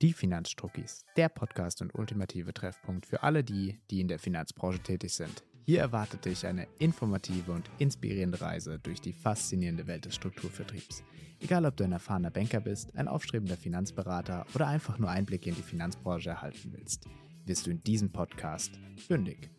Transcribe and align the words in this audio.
Die 0.00 0.12
Finanzstruckis, 0.12 1.04
der 1.16 1.28
Podcast 1.28 1.82
und 1.82 1.92
ultimative 1.92 2.54
Treffpunkt 2.54 3.04
für 3.04 3.24
alle 3.24 3.42
die, 3.42 3.80
die 3.90 4.00
in 4.00 4.06
der 4.06 4.20
Finanzbranche 4.20 4.78
tätig 4.78 5.12
sind. 5.12 5.42
Hier 5.66 5.80
erwartet 5.80 6.24
dich 6.24 6.46
eine 6.46 6.68
informative 6.78 7.50
und 7.50 7.68
inspirierende 7.78 8.40
Reise 8.40 8.78
durch 8.78 9.00
die 9.00 9.12
faszinierende 9.12 9.88
Welt 9.88 10.04
des 10.04 10.14
Strukturvertriebs. 10.14 11.02
Egal, 11.40 11.66
ob 11.66 11.76
du 11.76 11.82
ein 11.82 11.90
erfahrener 11.90 12.30
Banker 12.30 12.60
bist, 12.60 12.94
ein 12.94 13.08
aufstrebender 13.08 13.56
Finanzberater 13.56 14.46
oder 14.54 14.68
einfach 14.68 15.00
nur 15.00 15.10
Einblicke 15.10 15.50
in 15.50 15.56
die 15.56 15.62
Finanzbranche 15.62 16.30
erhalten 16.30 16.72
willst, 16.76 17.08
wirst 17.44 17.66
du 17.66 17.72
in 17.72 17.82
diesem 17.82 18.12
Podcast 18.12 18.78
fündig. 19.08 19.50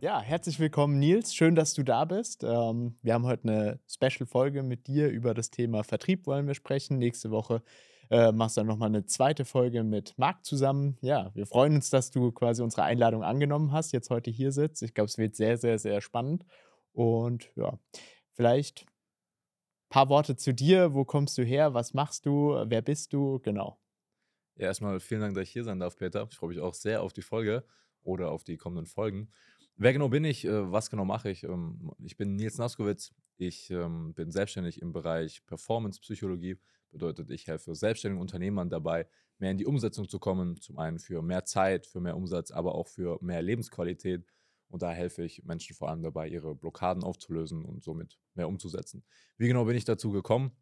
Ja, 0.00 0.20
herzlich 0.20 0.58
willkommen, 0.58 0.98
Nils. 0.98 1.32
Schön, 1.32 1.54
dass 1.54 1.74
du 1.74 1.84
da 1.84 2.04
bist. 2.04 2.42
Ähm, 2.42 2.96
wir 3.02 3.14
haben 3.14 3.24
heute 3.24 3.48
eine 3.48 3.80
Special-Folge 3.88 4.64
mit 4.64 4.88
dir 4.88 5.10
über 5.10 5.32
das 5.32 5.50
Thema 5.50 5.84
Vertrieb, 5.84 6.26
wollen 6.26 6.48
wir 6.48 6.54
sprechen. 6.54 6.98
Nächste 6.98 7.30
Woche 7.30 7.62
äh, 8.10 8.32
machst 8.32 8.56
dann 8.56 8.66
nochmal 8.66 8.88
eine 8.88 9.06
zweite 9.06 9.44
Folge 9.44 9.82
mit 9.82 10.16
Marc 10.18 10.44
zusammen. 10.44 10.98
Ja, 11.00 11.30
wir 11.34 11.46
freuen 11.46 11.76
uns, 11.76 11.90
dass 11.90 12.10
du 12.10 12.32
quasi 12.32 12.62
unsere 12.62 12.82
Einladung 12.84 13.22
angenommen 13.22 13.72
hast, 13.72 13.92
jetzt 13.92 14.10
heute 14.10 14.30
hier 14.30 14.52
sitzt. 14.52 14.82
Ich 14.82 14.94
glaube, 14.94 15.08
es 15.08 15.18
wird 15.18 15.36
sehr, 15.36 15.58
sehr, 15.58 15.78
sehr 15.78 16.00
spannend. 16.00 16.44
Und 16.92 17.50
ja, 17.56 17.78
vielleicht 18.32 18.82
ein 18.82 19.90
paar 19.90 20.08
Worte 20.08 20.36
zu 20.36 20.54
dir. 20.54 20.94
Wo 20.94 21.04
kommst 21.04 21.36
du 21.38 21.42
her? 21.42 21.74
Was 21.74 21.94
machst 21.94 22.26
du? 22.26 22.64
Wer 22.66 22.82
bist 22.82 23.12
du? 23.12 23.40
Genau. 23.40 23.78
Ja, 24.56 24.68
erstmal 24.68 25.00
vielen 25.00 25.20
Dank, 25.20 25.34
dass 25.34 25.44
ich 25.44 25.50
hier 25.50 25.64
sein 25.64 25.80
darf, 25.80 25.96
Peter. 25.96 26.26
Ich 26.30 26.36
freue 26.36 26.50
mich 26.50 26.60
auch 26.60 26.74
sehr 26.74 27.02
auf 27.02 27.12
die 27.12 27.22
Folge 27.22 27.64
oder 28.02 28.30
auf 28.30 28.44
die 28.44 28.56
kommenden 28.56 28.86
Folgen. 28.86 29.30
Wer 29.78 29.92
genau 29.92 30.08
bin 30.08 30.24
ich? 30.24 30.44
Äh, 30.44 30.72
was 30.72 30.90
genau 30.90 31.04
mache 31.04 31.30
ich? 31.30 31.44
Ähm, 31.44 31.92
ich 32.02 32.16
bin 32.16 32.34
Nils 32.34 32.58
Naskowitz. 32.58 33.12
Ich 33.36 33.70
ähm, 33.70 34.14
bin 34.14 34.30
selbstständig 34.30 34.80
im 34.80 34.92
Bereich 34.92 35.44
Performance-Psychologie. 35.46 36.58
Bedeutet, 36.90 37.30
ich 37.30 37.46
helfe 37.46 37.74
selbstständigen 37.74 38.20
Unternehmern 38.20 38.70
dabei, 38.70 39.06
mehr 39.38 39.50
in 39.50 39.58
die 39.58 39.66
Umsetzung 39.66 40.08
zu 40.08 40.18
kommen. 40.18 40.58
Zum 40.60 40.78
einen 40.78 40.98
für 40.98 41.20
mehr 41.20 41.44
Zeit, 41.44 41.86
für 41.86 42.00
mehr 42.00 42.16
Umsatz, 42.16 42.50
aber 42.50 42.74
auch 42.74 42.88
für 42.88 43.18
mehr 43.20 43.42
Lebensqualität. 43.42 44.24
Und 44.68 44.82
da 44.82 44.92
helfe 44.92 45.22
ich 45.24 45.44
Menschen 45.44 45.76
vor 45.76 45.90
allem 45.90 46.02
dabei, 46.02 46.28
ihre 46.28 46.54
Blockaden 46.54 47.04
aufzulösen 47.04 47.64
und 47.64 47.84
somit 47.84 48.18
mehr 48.34 48.48
umzusetzen. 48.48 49.04
Wie 49.36 49.46
genau 49.46 49.66
bin 49.66 49.76
ich 49.76 49.84
dazu 49.84 50.10
gekommen? 50.10 50.52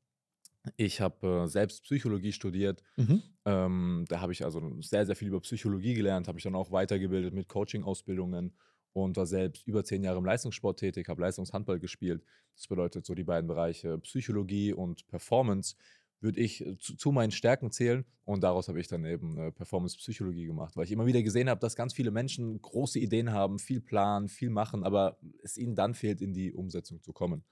Ich 0.77 1.01
habe 1.01 1.45
äh, 1.45 1.47
selbst 1.47 1.85
Psychologie 1.85 2.33
studiert. 2.33 2.83
Mhm. 2.97 3.23
Ähm, 3.45 4.05
da 4.09 4.21
habe 4.21 4.33
ich 4.33 4.45
also 4.45 4.81
sehr, 4.81 5.07
sehr 5.07 5.15
viel 5.15 5.29
über 5.29 5.41
Psychologie 5.41 5.95
gelernt, 5.95 6.27
habe 6.27 6.39
ich 6.39 6.45
dann 6.45 6.55
auch 6.55 6.73
weitergebildet 6.73 7.35
mit 7.35 7.49
Coaching-Ausbildungen 7.49 8.57
und 8.95 9.17
war 9.17 9.27
selbst 9.27 9.67
über 9.67 9.85
zehn 9.85 10.03
Jahre 10.03 10.19
im 10.19 10.25
Leistungssport 10.25 10.79
tätig, 10.79 11.09
habe 11.09 11.21
Leistungshandball 11.21 11.79
gespielt. 11.79 12.25
Das 12.55 12.69
bedeutet 12.69 13.05
so 13.05 13.15
die 13.15 13.25
beiden 13.25 13.49
Bereiche 13.49 13.99
Psychologie 13.99 14.73
und 14.73 15.07
Performance 15.09 15.75
würde 16.21 16.41
ich 16.41 16.65
äh, 16.65 16.79
zu, 16.79 16.97
zu, 16.97 17.13
meinen 17.13 17.33
Stärken 17.33 17.71
zählen 17.71 18.05
und 18.25 18.43
daraus 18.43 18.69
habe 18.69 18.81
ich 18.81 18.89
dann 18.89 19.05
eben 19.05 19.37
äh, 19.37 19.53
Performance-Psychologie 19.53 20.47
gemacht, 20.47 20.77
weil 20.77 20.85
ich 20.85 20.93
immer 20.93 21.07
wieder 21.07 21.23
gesehen 21.23 21.51
habe, 21.51 21.61
dass 21.61 21.77
ganz 21.77 21.93
viele 21.93 22.13
Menschen 22.13 22.61
große 22.63 22.99
Ideen 22.99 23.33
haben, 23.33 23.59
viel 23.59 23.81
planen, 23.81 24.29
viel 24.29 24.49
machen, 24.49 24.85
aber 24.85 25.19
es 25.43 25.59
ihnen 25.59 25.75
dann 25.75 25.95
fehlt, 25.95 26.23
in 26.23 26.33
die 26.33 26.55
Umsetzung 26.55 27.03
zu 27.03 27.13
kommen. 27.13 27.45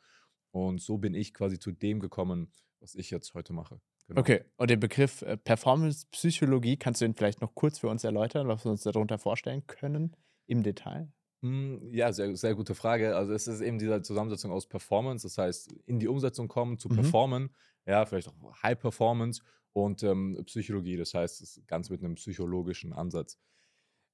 Und 0.52 0.80
so 0.80 0.96
bin 0.96 1.14
ich 1.14 1.34
quasi 1.34 1.58
zu 1.58 1.72
dem 1.72 2.00
gekommen, 2.00 2.52
was 2.80 2.94
ich 2.94 3.10
jetzt 3.10 3.34
heute 3.34 3.52
mache. 3.52 3.80
Genau. 4.08 4.20
Okay, 4.20 4.44
und 4.56 4.70
den 4.70 4.80
Begriff 4.80 5.22
äh, 5.22 5.36
Performance-Psychologie, 5.36 6.76
kannst 6.76 7.00
du 7.00 7.04
ihn 7.04 7.14
vielleicht 7.14 7.40
noch 7.40 7.54
kurz 7.54 7.78
für 7.78 7.88
uns 7.88 8.04
erläutern, 8.04 8.48
was 8.48 8.64
wir 8.64 8.70
uns 8.70 8.82
darunter 8.82 9.18
vorstellen 9.18 9.66
können 9.66 10.16
im 10.46 10.62
Detail? 10.62 11.12
Hm, 11.42 11.92
ja, 11.92 12.12
sehr, 12.12 12.36
sehr 12.36 12.54
gute 12.54 12.74
Frage. 12.74 13.16
Also 13.16 13.32
es 13.32 13.48
ist 13.48 13.60
eben 13.60 13.78
diese 13.78 14.00
Zusammensetzung 14.02 14.52
aus 14.52 14.68
Performance, 14.68 15.26
das 15.26 15.38
heißt 15.38 15.72
in 15.86 15.98
die 15.98 16.06
Umsetzung 16.06 16.46
kommen, 16.48 16.78
zu 16.78 16.88
mhm. 16.88 16.94
performen, 16.94 17.50
ja, 17.84 18.06
vielleicht 18.06 18.28
auch 18.28 18.62
High 18.62 18.78
Performance 18.78 19.42
und 19.72 20.04
ähm, 20.04 20.40
Psychologie, 20.44 20.96
das 20.96 21.14
heißt 21.14 21.40
das 21.40 21.60
ganz 21.66 21.90
mit 21.90 22.02
einem 22.02 22.14
psychologischen 22.14 22.92
Ansatz. 22.92 23.38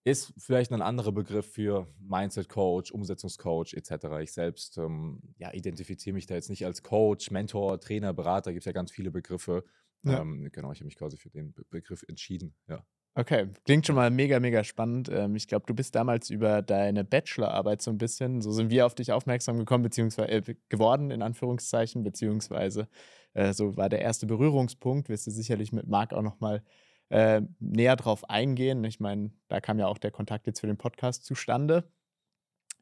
Ist 0.05 0.33
vielleicht 0.39 0.73
ein 0.73 0.81
anderer 0.81 1.12
Begriff 1.12 1.53
für 1.53 1.87
Mindset 1.99 2.49
Coach, 2.49 2.93
Umsetzungscoach 2.93 3.75
etc. 3.75 4.06
Ich 4.23 4.33
selbst 4.33 4.78
ähm, 4.78 5.21
ja, 5.37 5.53
identifiziere 5.53 6.15
mich 6.15 6.25
da 6.25 6.34
jetzt 6.34 6.49
nicht 6.49 6.65
als 6.65 6.83
Coach, 6.83 7.31
Mentor, 7.31 7.78
Trainer, 7.78 8.15
Berater, 8.15 8.53
gibt 8.53 8.62
es 8.62 8.66
ja 8.66 8.72
ganz 8.72 8.91
viele 8.91 9.10
Begriffe. 9.10 9.65
Ja. 10.05 10.22
Ähm, 10.22 10.49
genau, 10.50 10.72
ich 10.72 10.78
habe 10.78 10.87
mich 10.87 10.97
quasi 10.97 11.19
für 11.19 11.28
den 11.28 11.53
Be 11.53 11.65
Begriff 11.69 12.05
entschieden, 12.09 12.55
ja. 12.69 12.87
Okay, 13.19 13.49
klingt 13.65 13.84
schon 13.84 13.97
mal 13.97 14.12
mega, 14.12 14.39
mega 14.39 14.62
spannend. 14.62 15.11
Ähm, 15.12 15.34
ich 15.34 15.49
glaube, 15.49 15.67
du 15.67 15.75
bist 15.75 15.93
damals 15.97 16.31
über 16.31 16.62
deine 16.62 17.03
Bachelorarbeit 17.03 17.83
so 17.83 17.91
ein 17.91 17.99
bisschen, 17.99 18.41
so 18.41 18.53
sind 18.53 18.71
wir 18.71 18.87
auf 18.87 18.95
dich 18.95 19.11
aufmerksam 19.11 19.59
gekommen, 19.59 19.83
beziehungsweise 19.83 20.31
äh, 20.31 20.55
geworden, 20.69 21.11
in 21.11 21.23
Anführungszeichen, 21.23 22.05
beziehungsweise 22.05 22.87
äh, 23.34 23.53
so 23.53 23.77
war 23.77 23.89
der 23.89 24.03
erste 24.03 24.27
Berührungspunkt. 24.27 25.09
Wirst 25.09 25.27
du 25.27 25.33
sicherlich 25.33 25.73
mit 25.73 25.89
Marc 25.89 26.12
auch 26.15 26.23
nochmal 26.23 26.62
äh, 27.09 27.43
näher 27.59 27.97
drauf 27.97 28.31
eingehen. 28.31 28.84
Ich 28.84 29.01
meine, 29.01 29.33
da 29.49 29.61
kam 29.61 29.81
ja 29.81 29.89
auch 29.89 29.99
der 29.99 30.12
Kontakt 30.12 30.47
jetzt 30.47 30.61
für 30.61 30.69
den 30.69 30.78
Podcast 30.78 31.25
zustande. 31.25 31.91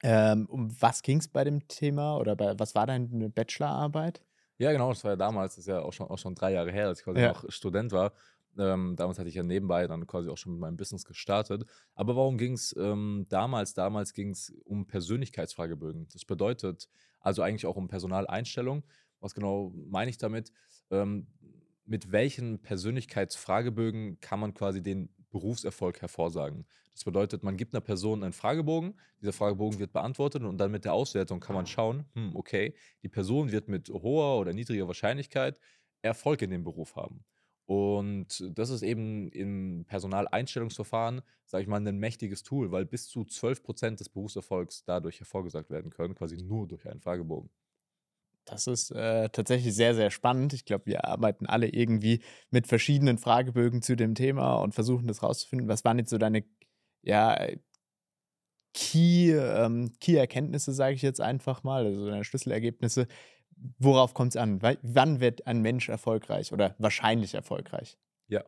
Ähm, 0.02 0.44
um 0.50 0.70
was 0.82 1.00
ging 1.00 1.16
es 1.16 1.28
bei 1.28 1.44
dem 1.44 1.66
Thema 1.66 2.18
oder 2.18 2.36
bei, 2.36 2.58
was 2.58 2.74
war 2.74 2.86
deine 2.86 3.30
Bachelorarbeit? 3.30 4.20
Ja, 4.58 4.72
genau, 4.72 4.90
das 4.90 5.02
war 5.02 5.12
ja 5.12 5.16
damals, 5.16 5.54
das 5.54 5.60
ist 5.60 5.68
ja 5.68 5.80
auch 5.80 5.94
schon, 5.94 6.08
auch 6.08 6.18
schon 6.18 6.34
drei 6.34 6.52
Jahre 6.52 6.72
her, 6.72 6.88
als 6.88 6.98
ich 6.98 7.04
quasi 7.04 7.20
ja. 7.20 7.28
noch 7.28 7.50
Student 7.50 7.92
war. 7.92 8.12
Ähm, 8.58 8.96
damals 8.96 9.18
hatte 9.18 9.28
ich 9.28 9.34
ja 9.34 9.42
nebenbei 9.42 9.86
dann 9.86 10.06
quasi 10.06 10.28
auch 10.28 10.36
schon 10.36 10.52
mit 10.52 10.60
meinem 10.60 10.76
Business 10.76 11.04
gestartet. 11.04 11.64
Aber 11.94 12.16
warum 12.16 12.38
ging 12.38 12.54
es 12.54 12.74
ähm, 12.78 13.26
damals? 13.28 13.74
Damals 13.74 14.12
ging 14.12 14.30
es 14.30 14.52
um 14.64 14.86
Persönlichkeitsfragebögen. 14.86 16.08
Das 16.12 16.24
bedeutet 16.24 16.88
also 17.20 17.42
eigentlich 17.42 17.66
auch 17.66 17.76
um 17.76 17.88
Personaleinstellung. 17.88 18.84
Was 19.20 19.34
genau 19.34 19.72
meine 19.88 20.10
ich 20.10 20.18
damit? 20.18 20.52
Ähm, 20.90 21.26
mit 21.84 22.12
welchen 22.12 22.60
Persönlichkeitsfragebögen 22.60 24.20
kann 24.20 24.40
man 24.40 24.54
quasi 24.54 24.82
den 24.82 25.08
Berufserfolg 25.30 26.00
hervorsagen? 26.02 26.66
Das 26.92 27.04
bedeutet, 27.04 27.42
man 27.42 27.56
gibt 27.56 27.74
einer 27.74 27.80
Person 27.80 28.22
einen 28.22 28.32
Fragebogen, 28.32 28.98
dieser 29.20 29.32
Fragebogen 29.32 29.78
wird 29.78 29.92
beantwortet 29.92 30.42
und 30.42 30.58
dann 30.58 30.70
mit 30.70 30.84
der 30.84 30.94
Auswertung 30.94 31.40
kann 31.40 31.54
man 31.54 31.66
schauen, 31.66 32.06
hm, 32.14 32.34
okay, 32.34 32.74
die 33.02 33.08
Person 33.08 33.52
wird 33.52 33.68
mit 33.68 33.88
hoher 33.90 34.40
oder 34.40 34.52
niedriger 34.52 34.86
Wahrscheinlichkeit 34.86 35.58
Erfolg 36.02 36.42
in 36.42 36.50
dem 36.50 36.64
Beruf 36.64 36.96
haben. 36.96 37.24
Und 37.66 38.44
das 38.56 38.70
ist 38.70 38.82
eben 38.82 39.28
im 39.30 39.84
Personaleinstellungsverfahren, 39.88 41.20
sage 41.44 41.62
ich 41.62 41.68
mal, 41.68 41.84
ein 41.84 41.98
mächtiges 41.98 42.44
Tool, 42.44 42.70
weil 42.70 42.86
bis 42.86 43.08
zu 43.08 43.24
12 43.24 43.62
Prozent 43.62 44.00
des 44.00 44.08
Berufserfolgs 44.08 44.84
dadurch 44.84 45.18
hervorgesagt 45.18 45.70
werden 45.70 45.90
können, 45.90 46.14
quasi 46.14 46.36
nur 46.36 46.68
durch 46.68 46.88
einen 46.88 47.00
Fragebogen. 47.00 47.50
Das 48.44 48.68
ist 48.68 48.92
äh, 48.92 49.28
tatsächlich 49.30 49.74
sehr, 49.74 49.96
sehr 49.96 50.12
spannend. 50.12 50.52
Ich 50.52 50.64
glaube, 50.64 50.86
wir 50.86 51.04
arbeiten 51.04 51.46
alle 51.46 51.68
irgendwie 51.68 52.20
mit 52.50 52.68
verschiedenen 52.68 53.18
Fragebögen 53.18 53.82
zu 53.82 53.96
dem 53.96 54.14
Thema 54.14 54.54
und 54.54 54.72
versuchen 54.72 55.08
das 55.08 55.24
rauszufinden. 55.24 55.66
Was 55.66 55.84
waren 55.84 55.98
jetzt 55.98 56.10
so 56.10 56.18
deine 56.18 56.44
ja, 57.02 57.36
Key, 58.72 59.32
ähm, 59.32 59.92
Key-Erkenntnisse, 60.00 60.72
sage 60.72 60.94
ich 60.94 61.02
jetzt 61.02 61.20
einfach 61.20 61.64
mal, 61.64 61.86
also 61.86 62.08
deine 62.08 62.24
Schlüsselergebnisse, 62.24 63.08
worauf 63.78 64.14
kommt 64.14 64.32
es 64.32 64.36
an? 64.36 64.60
Wann 64.82 65.20
wird 65.20 65.46
ein 65.46 65.62
Mensch 65.62 65.88
erfolgreich 65.88 66.52
oder 66.52 66.74
wahrscheinlich 66.78 67.34
erfolgreich? 67.34 67.98
Ja. 68.28 68.44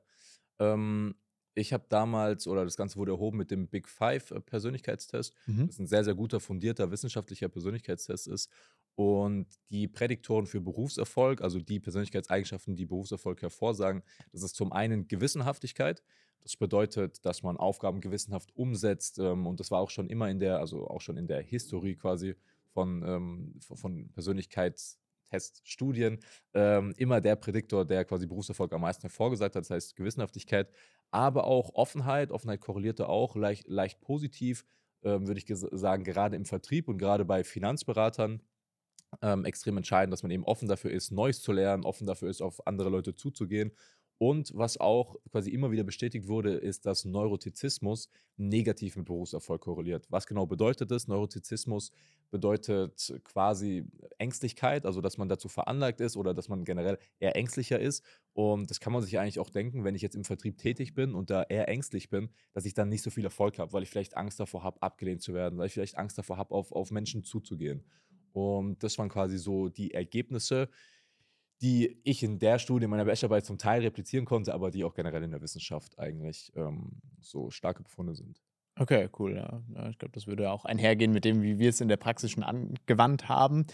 Ähm, 0.59 1.15
ich 1.59 1.73
habe 1.73 1.85
damals, 1.89 2.47
oder 2.47 2.65
das 2.65 2.77
Ganze 2.77 2.97
wurde 2.97 3.13
erhoben 3.13 3.37
mit 3.37 3.51
dem 3.51 3.69
Big 3.69 3.89
Five 3.89 4.31
äh, 4.31 4.41
Persönlichkeitstest, 4.41 5.35
mhm. 5.47 5.67
das 5.67 5.79
ein 5.79 5.87
sehr, 5.87 6.05
sehr 6.05 6.15
guter, 6.15 6.41
fundierter 6.41 6.91
wissenschaftlicher 6.91 7.49
Persönlichkeitstest 7.49 8.29
ist. 8.29 8.51
Und 8.95 9.47
die 9.71 9.87
Prädiktoren 9.87 10.47
für 10.47 10.61
Berufserfolg, 10.61 11.41
also 11.41 11.61
die 11.61 11.81
Persönlichkeitseigenschaften, 11.81 12.77
die 12.77 12.87
Berufserfolg 12.87 13.43
hervorsagen, 13.43 14.03
das 14.33 14.43
ist 14.43 14.57
zum 14.57 14.73
einen 14.73 15.07
Gewissenhaftigkeit. 15.09 16.03
Das 16.43 16.57
bedeutet, 16.57 17.25
dass 17.25 17.43
man 17.43 17.57
Aufgaben 17.57 18.01
gewissenhaft 18.01 18.55
umsetzt. 18.57 19.19
Ähm, 19.19 19.47
und 19.47 19.61
das 19.61 19.71
war 19.71 19.81
auch 19.81 19.91
schon 19.91 20.09
immer 20.09 20.31
in 20.31 20.41
der, 20.41 20.59
also 20.59 20.89
auch 20.89 21.01
schon 21.01 21.17
in 21.17 21.27
der 21.27 21.43
Historie 21.43 21.97
quasi 21.97 22.35
von, 22.73 23.03
ähm, 23.03 23.55
von 23.61 24.11
Persönlichkeitsteststudien 25.29 26.21
ähm, 26.55 26.95
immer 26.97 27.21
der 27.21 27.37
Prädiktor, 27.37 27.85
der 27.85 28.05
quasi 28.05 28.27
Berufserfolg 28.27 28.73
am 28.73 28.81
meisten 28.81 29.03
hervorgesagt 29.03 29.55
hat, 29.55 29.63
das 29.65 29.71
heißt 29.71 29.97
Gewissenhaftigkeit, 29.97 30.71
aber 31.11 31.45
auch 31.45 31.75
Offenheit. 31.75 32.31
Offenheit 32.31 32.61
korrelierte 32.61 33.09
auch 33.09 33.37
leicht, 33.37 33.69
leicht 33.69 34.01
positiv, 34.01 34.65
ähm, 35.03 35.27
würde 35.27 35.41
ich 35.41 35.47
sagen, 35.49 36.05
gerade 36.05 36.37
im 36.37 36.45
Vertrieb 36.45 36.89
und 36.89 36.99
gerade 36.99 37.25
bei 37.25 37.45
Finanzberatern. 37.45 38.43
Ähm, 39.23 39.47
extrem 39.47 39.79
entscheidend, 39.79 40.13
dass 40.13 40.23
man 40.23 40.31
eben 40.31 40.45
offen 40.45 40.69
dafür 40.69 40.91
ist, 40.91 41.13
Neues 41.13 41.41
zu 41.41 41.53
lernen, 41.53 41.85
offen 41.85 42.07
dafür 42.07 42.29
ist, 42.29 42.43
auf 42.43 42.67
andere 42.67 42.91
Leute 42.91 43.15
zuzugehen 43.15 43.73
und 44.19 44.53
was 44.55 44.79
auch 44.79 45.17
quasi 45.31 45.51
immer 45.51 45.71
wieder 45.71 45.85
bestätigt 45.85 46.27
wurde, 46.27 46.55
ist, 46.55 46.87
dass 46.87 47.05
Neurotizismus 47.05 48.11
negativ 48.37 48.97
mit 48.97 49.07
Berufserfolg 49.07 49.61
korreliert. 49.63 50.07
Was 50.11 50.27
genau 50.27 50.45
bedeutet 50.45 50.91
das? 50.91 51.07
Neurotizismus 51.07 51.93
bedeutet 52.33 53.15
quasi 53.23 53.87
Ängstlichkeit, 54.19 54.87
also 54.87 55.01
dass 55.01 55.19
man 55.19 55.29
dazu 55.29 55.49
veranlagt 55.49 56.01
ist 56.01 56.17
oder 56.17 56.35
dass 56.35 56.49
man 56.49 56.65
generell 56.65 56.99
eher 57.21 57.37
ängstlicher 57.37 57.79
ist. 57.79 58.05
Und 58.33 58.71
das 58.71 58.81
kann 58.81 58.93
man 58.93 59.03
sich 59.03 59.19
eigentlich 59.21 59.39
auch 59.39 59.51
denken, 59.51 59.85
wenn 59.85 59.95
ich 59.95 60.03
jetzt 60.03 60.17
im 60.17 60.25
Vertrieb 60.25 60.59
tätig 60.59 60.95
bin 60.95 61.15
und 61.15 61.31
da 61.31 61.45
eher 61.45 61.69
ängstlich 61.69 62.11
bin, 62.11 62.31
dass 62.55 62.65
ich 62.65 62.75
dann 62.75 62.89
nicht 62.89 63.03
so 63.03 63.11
viel 63.11 63.25
Erfolg 63.25 63.61
habe, 63.61 63.73
weil 63.73 63.85
ich 63.85 63.91
vielleicht 63.91 64.17
Angst 64.17 64.41
davor 64.41 64.65
habe, 64.65 64.83
abgelehnt 64.83 65.23
zu 65.23 65.33
werden, 65.33 65.59
weil 65.59 65.69
ich 65.69 65.75
vielleicht 65.75 65.97
Angst 65.97 66.19
davor 66.19 66.39
habe, 66.39 66.53
auf, 66.55 66.73
auf 66.73 66.91
Menschen 66.91 67.23
zuzugehen. 67.23 67.85
Und 68.33 68.83
das 68.83 68.99
waren 68.99 69.09
quasi 69.09 69.39
so 69.39 69.69
die 69.69 69.95
Ergebnisse 69.95 70.69
die 71.61 72.01
ich 72.05 72.23
in 72.23 72.39
der 72.39 72.59
Studie 72.59 72.87
meiner 72.87 73.05
Bachelorarbeit 73.05 73.45
zum 73.45 73.59
Teil 73.59 73.83
replizieren 73.83 74.25
konnte, 74.25 74.55
aber 74.55 74.71
die 74.71 74.85
auch 74.85 74.95
generell 74.95 75.23
in 75.23 75.31
der 75.31 75.41
Wissenschaft 75.41 75.99
eigentlich 75.99 76.53
ähm, 76.55 77.01
so 77.21 77.51
starke 77.51 77.83
Befunde 77.83 78.15
sind. 78.15 78.41
Okay, 78.79 79.09
cool. 79.19 79.35
Ja. 79.37 79.63
Ja, 79.75 79.89
ich 79.89 79.99
glaube, 79.99 80.13
das 80.13 80.27
würde 80.27 80.51
auch 80.51 80.65
einhergehen 80.65 81.13
mit 81.13 81.25
dem, 81.25 81.43
wie 81.43 81.59
wir 81.59 81.71
es 81.71 81.81
in 81.81 81.89
der 81.89 81.97
Praxis 81.97 82.31
schon 82.31 82.45
angewandt 82.45 83.29
haben. 83.29 83.67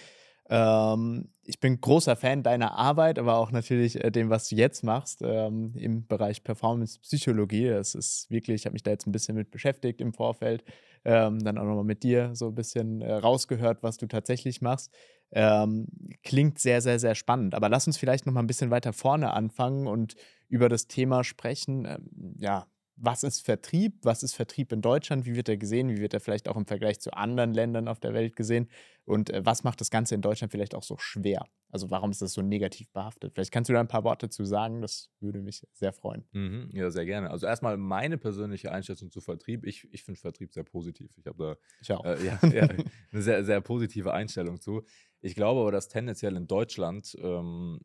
Ähm, 0.50 1.30
ich 1.42 1.58
bin 1.60 1.80
großer 1.80 2.16
Fan 2.16 2.42
deiner 2.42 2.76
Arbeit, 2.76 3.18
aber 3.18 3.38
auch 3.38 3.50
natürlich 3.50 4.02
äh, 4.02 4.10
dem, 4.10 4.30
was 4.30 4.48
du 4.48 4.56
jetzt 4.56 4.82
machst 4.82 5.20
ähm, 5.22 5.72
im 5.76 6.06
Bereich 6.06 6.44
Performance 6.44 6.98
Psychologie. 7.00 7.68
Das 7.68 7.94
ist 7.94 8.30
wirklich, 8.30 8.62
ich 8.62 8.66
habe 8.66 8.74
mich 8.74 8.82
da 8.82 8.90
jetzt 8.90 9.06
ein 9.06 9.12
bisschen 9.12 9.36
mit 9.36 9.50
beschäftigt 9.50 10.00
im 10.00 10.12
Vorfeld, 10.12 10.64
ähm, 11.04 11.38
dann 11.42 11.58
auch 11.58 11.64
nochmal 11.64 11.84
mit 11.84 12.02
dir 12.02 12.34
so 12.34 12.48
ein 12.48 12.54
bisschen 12.54 13.00
äh, 13.00 13.12
rausgehört, 13.12 13.82
was 13.82 13.96
du 13.96 14.06
tatsächlich 14.06 14.60
machst. 14.60 14.92
Ähm, 15.34 15.88
klingt 16.22 16.58
sehr, 16.58 16.80
sehr, 16.80 16.98
sehr 16.98 17.14
spannend. 17.14 17.54
Aber 17.54 17.68
lass 17.68 17.86
uns 17.86 17.96
vielleicht 17.98 18.24
nochmal 18.26 18.42
ein 18.42 18.46
bisschen 18.46 18.70
weiter 18.70 18.92
vorne 18.92 19.32
anfangen 19.32 19.86
und 19.86 20.14
über 20.48 20.68
das 20.68 20.86
Thema 20.86 21.24
sprechen. 21.24 21.84
Ähm, 21.84 22.36
ja, 22.38 22.66
was 22.96 23.22
ist 23.22 23.40
Vertrieb? 23.40 23.98
Was 24.02 24.22
ist 24.22 24.34
Vertrieb 24.34 24.72
in 24.72 24.80
Deutschland? 24.80 25.26
Wie 25.26 25.34
wird 25.34 25.48
er 25.48 25.56
gesehen? 25.56 25.88
Wie 25.88 25.98
wird 25.98 26.14
er 26.14 26.20
vielleicht 26.20 26.48
auch 26.48 26.56
im 26.56 26.66
Vergleich 26.66 27.00
zu 27.00 27.12
anderen 27.12 27.52
Ländern 27.52 27.88
auf 27.88 27.98
der 27.98 28.14
Welt 28.14 28.36
gesehen? 28.36 28.68
Und 29.04 29.30
äh, 29.30 29.44
was 29.44 29.64
macht 29.64 29.80
das 29.80 29.90
Ganze 29.90 30.14
in 30.14 30.22
Deutschland 30.22 30.52
vielleicht 30.52 30.74
auch 30.74 30.82
so 30.82 30.96
schwer? 30.96 31.44
Also 31.70 31.90
warum 31.90 32.10
ist 32.10 32.22
das 32.22 32.32
so 32.32 32.42
negativ 32.42 32.90
behaftet? 32.92 33.32
Vielleicht 33.34 33.50
kannst 33.50 33.68
du 33.68 33.74
da 33.74 33.80
ein 33.80 33.88
paar 33.88 34.04
Worte 34.04 34.28
zu 34.28 34.44
sagen, 34.44 34.80
das 34.80 35.10
würde 35.20 35.42
mich 35.42 35.66
sehr 35.72 35.92
freuen. 35.92 36.24
Mhm, 36.32 36.70
ja, 36.72 36.90
sehr 36.90 37.04
gerne. 37.04 37.30
Also 37.30 37.46
erstmal 37.46 37.76
meine 37.76 38.16
persönliche 38.16 38.70
Einschätzung 38.70 39.10
zu 39.10 39.20
Vertrieb. 39.20 39.66
Ich, 39.66 39.88
ich 39.92 40.04
finde 40.04 40.20
Vertrieb 40.20 40.52
sehr 40.52 40.64
positiv. 40.64 41.16
Ich 41.18 41.26
habe 41.26 41.58
da. 41.82 42.14
Äh, 42.14 42.24
ja, 42.24 42.38
ja, 42.52 42.68
eine 42.68 43.22
sehr, 43.22 43.44
sehr 43.44 43.60
positive 43.60 44.14
Einstellung 44.14 44.60
zu. 44.60 44.84
Ich 45.20 45.34
glaube 45.34 45.60
aber, 45.60 45.72
dass 45.72 45.88
tendenziell 45.88 46.36
in 46.36 46.46
Deutschland 46.46 47.16
ähm, 47.20 47.80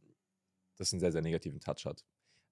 das 0.77 0.93
einen 0.93 0.99
sehr, 0.99 1.11
sehr 1.11 1.21
negativen 1.21 1.59
Touch 1.59 1.85
hat 1.85 2.05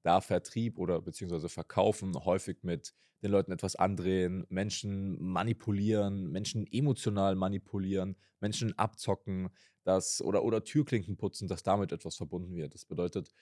da 0.08 0.22
Vertrieb 0.22 0.80
oder 0.80 1.02
beziehungsweise 1.02 1.50
Verkaufen 1.50 2.16
häufig 2.24 2.64
mit 2.64 2.94
den 3.22 3.32
Leuten 3.32 3.52
etwas 3.52 3.76
andrehen, 3.76 4.46
Menschen 4.48 5.22
manipulieren, 5.22 6.32
Menschen 6.32 6.66
emotional 6.72 7.36
manipulieren, 7.36 8.16
Menschen 8.40 8.78
abzocken, 8.78 9.50
dass, 9.84 10.22
oder, 10.22 10.46
oder 10.46 10.64
Türklinken 10.64 11.18
putzen, 11.18 11.50
dass 11.50 11.62
damit 11.62 11.92
etwas 11.92 12.16
verbunden 12.16 12.56
wird. 12.56 12.74
Das 12.74 12.86
bedeutet, 12.86 13.34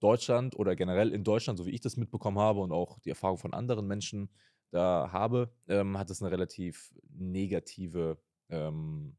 Deutschland 0.00 0.54
oder 0.54 0.76
generell 0.76 1.12
in 1.12 1.24
Deutschland, 1.24 1.58
so 1.58 1.64
wie 1.64 1.70
ich 1.70 1.80
das 1.80 1.96
mitbekommen 1.96 2.38
habe 2.38 2.60
und 2.60 2.72
auch 2.72 2.98
die 2.98 3.10
Erfahrung 3.10 3.38
von 3.38 3.54
anderen 3.54 3.86
Menschen 3.86 4.28
da 4.70 5.08
habe, 5.12 5.54
ähm, 5.66 5.96
hat 5.96 6.10
es 6.10 6.20
eine 6.20 6.30
relativ 6.30 6.92
negative 7.08 8.18
ähm, 8.50 9.16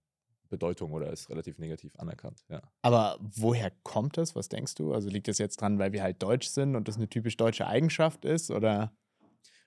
Bedeutung 0.54 0.94
oder 0.94 1.12
ist 1.12 1.30
relativ 1.30 1.58
negativ 1.58 1.96
anerkannt, 1.98 2.46
ja. 2.48 2.62
Aber 2.84 3.18
woher 3.20 3.72
kommt 3.84 4.18
das? 4.18 4.36
Was 4.36 4.50
denkst 4.50 4.76
du? 4.76 4.94
Also 4.94 5.10
liegt 5.10 5.28
das 5.28 5.40
jetzt 5.40 5.60
dran, 5.60 5.80
weil 5.80 5.92
wir 5.92 6.04
halt 6.04 6.22
deutsch 6.22 6.48
sind 6.48 6.76
und 6.76 6.88
das 6.88 6.98
eine 6.98 7.10
typisch 7.10 7.36
deutsche 7.38 7.68
Eigenschaft 7.68 8.24
ist 8.24 8.52
oder? 8.52 8.94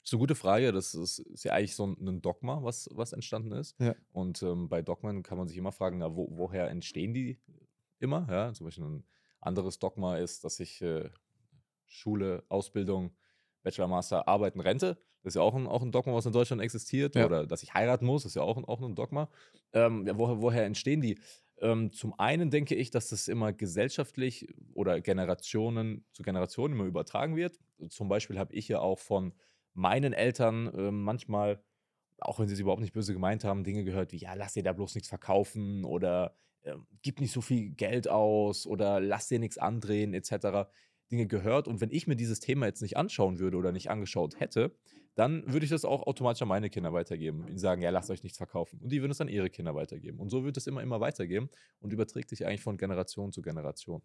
Das 0.06 0.10
ist 0.10 0.14
eine 0.14 0.20
gute 0.20 0.34
Frage. 0.36 0.70
Das 0.70 0.94
ist, 0.94 1.18
ist 1.18 1.44
ja 1.44 1.52
eigentlich 1.54 1.74
so 1.74 1.84
ein 1.84 2.22
Dogma, 2.22 2.62
was, 2.62 2.88
was 2.92 3.12
entstanden 3.12 3.50
ist. 3.50 3.74
Ja. 3.80 3.96
Und 4.12 4.40
ähm, 4.42 4.68
bei 4.68 4.80
Dogmen 4.80 5.24
kann 5.24 5.36
man 5.36 5.48
sich 5.48 5.56
immer 5.56 5.72
fragen, 5.72 5.98
na, 5.98 6.14
wo, 6.14 6.28
woher 6.30 6.70
entstehen 6.70 7.12
die 7.12 7.40
immer? 7.98 8.24
Ja, 8.30 8.52
zum 8.52 8.66
Beispiel 8.66 8.84
ein 8.84 9.04
anderes 9.40 9.80
Dogma 9.80 10.16
ist, 10.18 10.44
dass 10.44 10.60
ich 10.60 10.80
äh, 10.80 11.10
Schule, 11.86 12.44
Ausbildung, 12.48 13.16
Bachelor, 13.66 13.88
Master, 13.88 14.28
Arbeiten, 14.28 14.60
Rente. 14.60 14.96
Das 15.24 15.32
ist 15.32 15.34
ja 15.34 15.42
auch 15.42 15.56
ein, 15.56 15.66
auch 15.66 15.82
ein 15.82 15.90
Dogma, 15.90 16.14
was 16.14 16.24
in 16.24 16.32
Deutschland 16.32 16.62
existiert. 16.62 17.16
Ja. 17.16 17.26
Oder 17.26 17.48
dass 17.48 17.64
ich 17.64 17.74
heiraten 17.74 18.06
muss, 18.06 18.24
ist 18.24 18.36
ja 18.36 18.42
auch 18.42 18.56
ein, 18.56 18.64
auch 18.64 18.80
ein 18.80 18.94
Dogma. 18.94 19.28
Ähm, 19.72 20.06
ja, 20.06 20.16
woher, 20.16 20.40
woher 20.40 20.64
entstehen 20.64 21.00
die? 21.00 21.18
Ähm, 21.58 21.90
zum 21.90 22.16
einen 22.16 22.50
denke 22.50 22.76
ich, 22.76 22.92
dass 22.92 23.08
das 23.08 23.26
immer 23.26 23.52
gesellschaftlich 23.52 24.54
oder 24.72 25.00
Generationen 25.00 26.04
zu 26.12 26.22
Generationen 26.22 26.74
immer 26.74 26.84
übertragen 26.84 27.34
wird. 27.34 27.58
Zum 27.88 28.08
Beispiel 28.08 28.38
habe 28.38 28.54
ich 28.54 28.68
ja 28.68 28.78
auch 28.78 29.00
von 29.00 29.32
meinen 29.74 30.12
Eltern 30.12 30.68
äh, 30.72 30.92
manchmal, 30.92 31.60
auch 32.18 32.38
wenn 32.38 32.46
sie 32.46 32.54
es 32.54 32.60
überhaupt 32.60 32.82
nicht 32.82 32.92
böse 32.92 33.12
gemeint 33.12 33.42
haben, 33.42 33.64
Dinge 33.64 33.82
gehört 33.82 34.12
wie, 34.12 34.18
ja, 34.18 34.34
lass 34.34 34.52
dir 34.52 34.62
da 34.62 34.72
bloß 34.74 34.94
nichts 34.94 35.08
verkaufen 35.08 35.84
oder 35.84 36.36
äh, 36.62 36.76
gib 37.02 37.20
nicht 37.20 37.32
so 37.32 37.40
viel 37.40 37.70
Geld 37.70 38.06
aus 38.06 38.64
oder 38.64 39.00
lass 39.00 39.26
dir 39.26 39.40
nichts 39.40 39.58
andrehen 39.58 40.14
etc. 40.14 40.70
Dinge 41.10 41.26
gehört. 41.26 41.68
Und 41.68 41.80
wenn 41.80 41.90
ich 41.90 42.06
mir 42.06 42.16
dieses 42.16 42.40
Thema 42.40 42.66
jetzt 42.66 42.82
nicht 42.82 42.96
anschauen 42.96 43.38
würde 43.38 43.56
oder 43.56 43.72
nicht 43.72 43.90
angeschaut 43.90 44.40
hätte, 44.40 44.74
dann 45.14 45.50
würde 45.50 45.64
ich 45.64 45.70
das 45.70 45.84
auch 45.84 46.06
automatisch 46.06 46.42
an 46.42 46.48
meine 46.48 46.68
Kinder 46.68 46.92
weitergeben. 46.92 47.46
Ihnen 47.48 47.58
sagen, 47.58 47.80
ja, 47.82 47.90
lasst 47.90 48.10
euch 48.10 48.22
nichts 48.22 48.38
verkaufen. 48.38 48.80
Und 48.80 48.90
die 48.92 49.00
würden 49.00 49.12
es 49.12 49.20
an 49.20 49.28
ihre 49.28 49.48
Kinder 49.48 49.74
weitergeben. 49.74 50.18
Und 50.18 50.28
so 50.28 50.44
wird 50.44 50.56
es 50.56 50.66
immer, 50.66 50.82
immer 50.82 51.00
weitergeben 51.00 51.48
und 51.80 51.92
überträgt 51.92 52.28
sich 52.28 52.46
eigentlich 52.46 52.60
von 52.60 52.76
Generation 52.76 53.32
zu 53.32 53.40
Generation. 53.40 54.02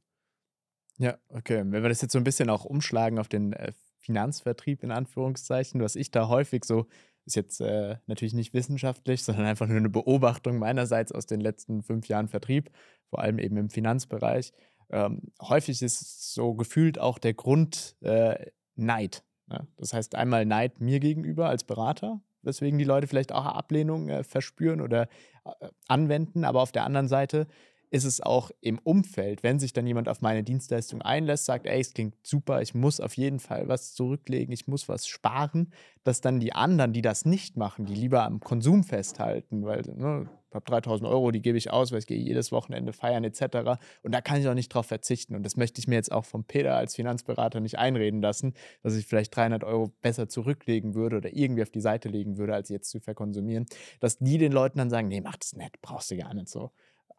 Ja, 0.97 1.17
okay. 1.29 1.57
Wenn 1.65 1.83
wir 1.83 1.89
das 1.89 2.01
jetzt 2.01 2.13
so 2.13 2.17
ein 2.17 2.23
bisschen 2.23 2.49
auch 2.49 2.63
umschlagen 2.63 3.19
auf 3.19 3.27
den 3.27 3.53
äh, 3.53 3.73
Finanzvertrieb 3.99 4.83
in 4.83 4.91
Anführungszeichen, 4.91 5.81
was 5.81 5.95
ich 5.95 6.11
da 6.11 6.27
häufig 6.27 6.63
so, 6.63 6.87
ist 7.25 7.35
jetzt 7.35 7.61
äh, 7.61 7.97
natürlich 8.07 8.33
nicht 8.33 8.53
wissenschaftlich, 8.53 9.23
sondern 9.23 9.45
einfach 9.45 9.67
nur 9.67 9.77
eine 9.77 9.89
Beobachtung 9.89 10.59
meinerseits 10.59 11.11
aus 11.11 11.25
den 11.25 11.41
letzten 11.41 11.83
fünf 11.83 12.07
Jahren 12.07 12.27
Vertrieb, 12.27 12.71
vor 13.09 13.19
allem 13.19 13.39
eben 13.39 13.57
im 13.57 13.69
Finanzbereich. 13.69 14.53
Ähm, 14.91 15.31
häufig 15.41 15.81
ist 15.81 16.33
so 16.33 16.53
gefühlt 16.53 16.99
auch 16.99 17.17
der 17.17 17.33
Grund 17.33 17.95
äh, 18.01 18.47
Neid. 18.75 19.23
Ja? 19.49 19.65
Das 19.77 19.93
heißt 19.93 20.15
einmal 20.15 20.45
Neid 20.45 20.81
mir 20.81 20.99
gegenüber 20.99 21.47
als 21.47 21.63
Berater, 21.63 22.21
weswegen 22.41 22.77
die 22.77 22.85
Leute 22.85 23.07
vielleicht 23.07 23.31
auch 23.31 23.45
Ablehnung 23.45 24.09
äh, 24.09 24.23
verspüren 24.23 24.81
oder 24.81 25.07
äh, 25.45 25.67
anwenden, 25.87 26.43
aber 26.43 26.61
auf 26.61 26.71
der 26.71 26.83
anderen 26.83 27.07
Seite 27.07 27.47
ist 27.91 28.05
es 28.05 28.21
auch 28.21 28.51
im 28.61 28.79
Umfeld, 28.79 29.43
wenn 29.43 29.59
sich 29.59 29.73
dann 29.73 29.85
jemand 29.85 30.07
auf 30.07 30.21
meine 30.21 30.43
Dienstleistung 30.43 31.01
einlässt, 31.01 31.45
sagt, 31.45 31.65
ey, 31.65 31.81
es 31.81 31.93
klingt 31.93 32.15
super, 32.25 32.61
ich 32.61 32.73
muss 32.73 33.01
auf 33.01 33.17
jeden 33.17 33.39
Fall 33.39 33.67
was 33.67 33.93
zurücklegen, 33.93 34.53
ich 34.53 34.65
muss 34.67 34.87
was 34.87 35.07
sparen, 35.07 35.73
dass 36.05 36.21
dann 36.21 36.39
die 36.39 36.53
anderen, 36.53 36.93
die 36.93 37.01
das 37.01 37.25
nicht 37.25 37.57
machen, 37.57 37.85
die 37.85 37.93
lieber 37.93 38.23
am 38.23 38.39
Konsum 38.39 38.85
festhalten, 38.85 39.65
weil 39.65 39.81
ne, 39.93 40.29
habe 40.55 40.65
3000 40.65 41.09
Euro, 41.09 41.31
die 41.31 41.41
gebe 41.41 41.57
ich 41.57 41.71
aus, 41.71 41.91
weil 41.91 41.99
ich 41.99 42.07
gehe 42.07 42.17
jedes 42.17 42.51
Wochenende 42.51 42.93
feiern 42.93 43.23
etc. 43.23 43.79
Und 44.03 44.13
da 44.13 44.21
kann 44.21 44.39
ich 44.39 44.47
auch 44.47 44.53
nicht 44.53 44.69
drauf 44.69 44.85
verzichten. 44.85 45.35
Und 45.35 45.43
das 45.43 45.57
möchte 45.57 45.79
ich 45.79 45.87
mir 45.87 45.95
jetzt 45.95 46.11
auch 46.11 46.25
vom 46.25 46.43
Peter 46.43 46.75
als 46.75 46.95
Finanzberater 46.95 47.59
nicht 47.59 47.77
einreden 47.77 48.21
lassen, 48.21 48.53
dass 48.83 48.95
ich 48.95 49.05
vielleicht 49.05 49.35
300 49.35 49.63
Euro 49.63 49.91
besser 50.01 50.29
zurücklegen 50.29 50.95
würde 50.95 51.17
oder 51.17 51.33
irgendwie 51.33 51.61
auf 51.61 51.69
die 51.69 51.81
Seite 51.81 52.09
legen 52.09 52.37
würde, 52.37 52.53
als 52.53 52.69
jetzt 52.69 52.89
zu 52.89 52.99
verkonsumieren. 52.99 53.65
Dass 53.99 54.17
die 54.17 54.37
den 54.37 54.51
Leuten 54.51 54.77
dann 54.77 54.89
sagen, 54.89 55.07
nee, 55.07 55.21
mach 55.21 55.37
das 55.37 55.53
nicht, 55.53 55.81
brauchst 55.81 56.11
du 56.11 56.17
gar 56.17 56.33
nicht 56.33 56.49
so 56.49 56.71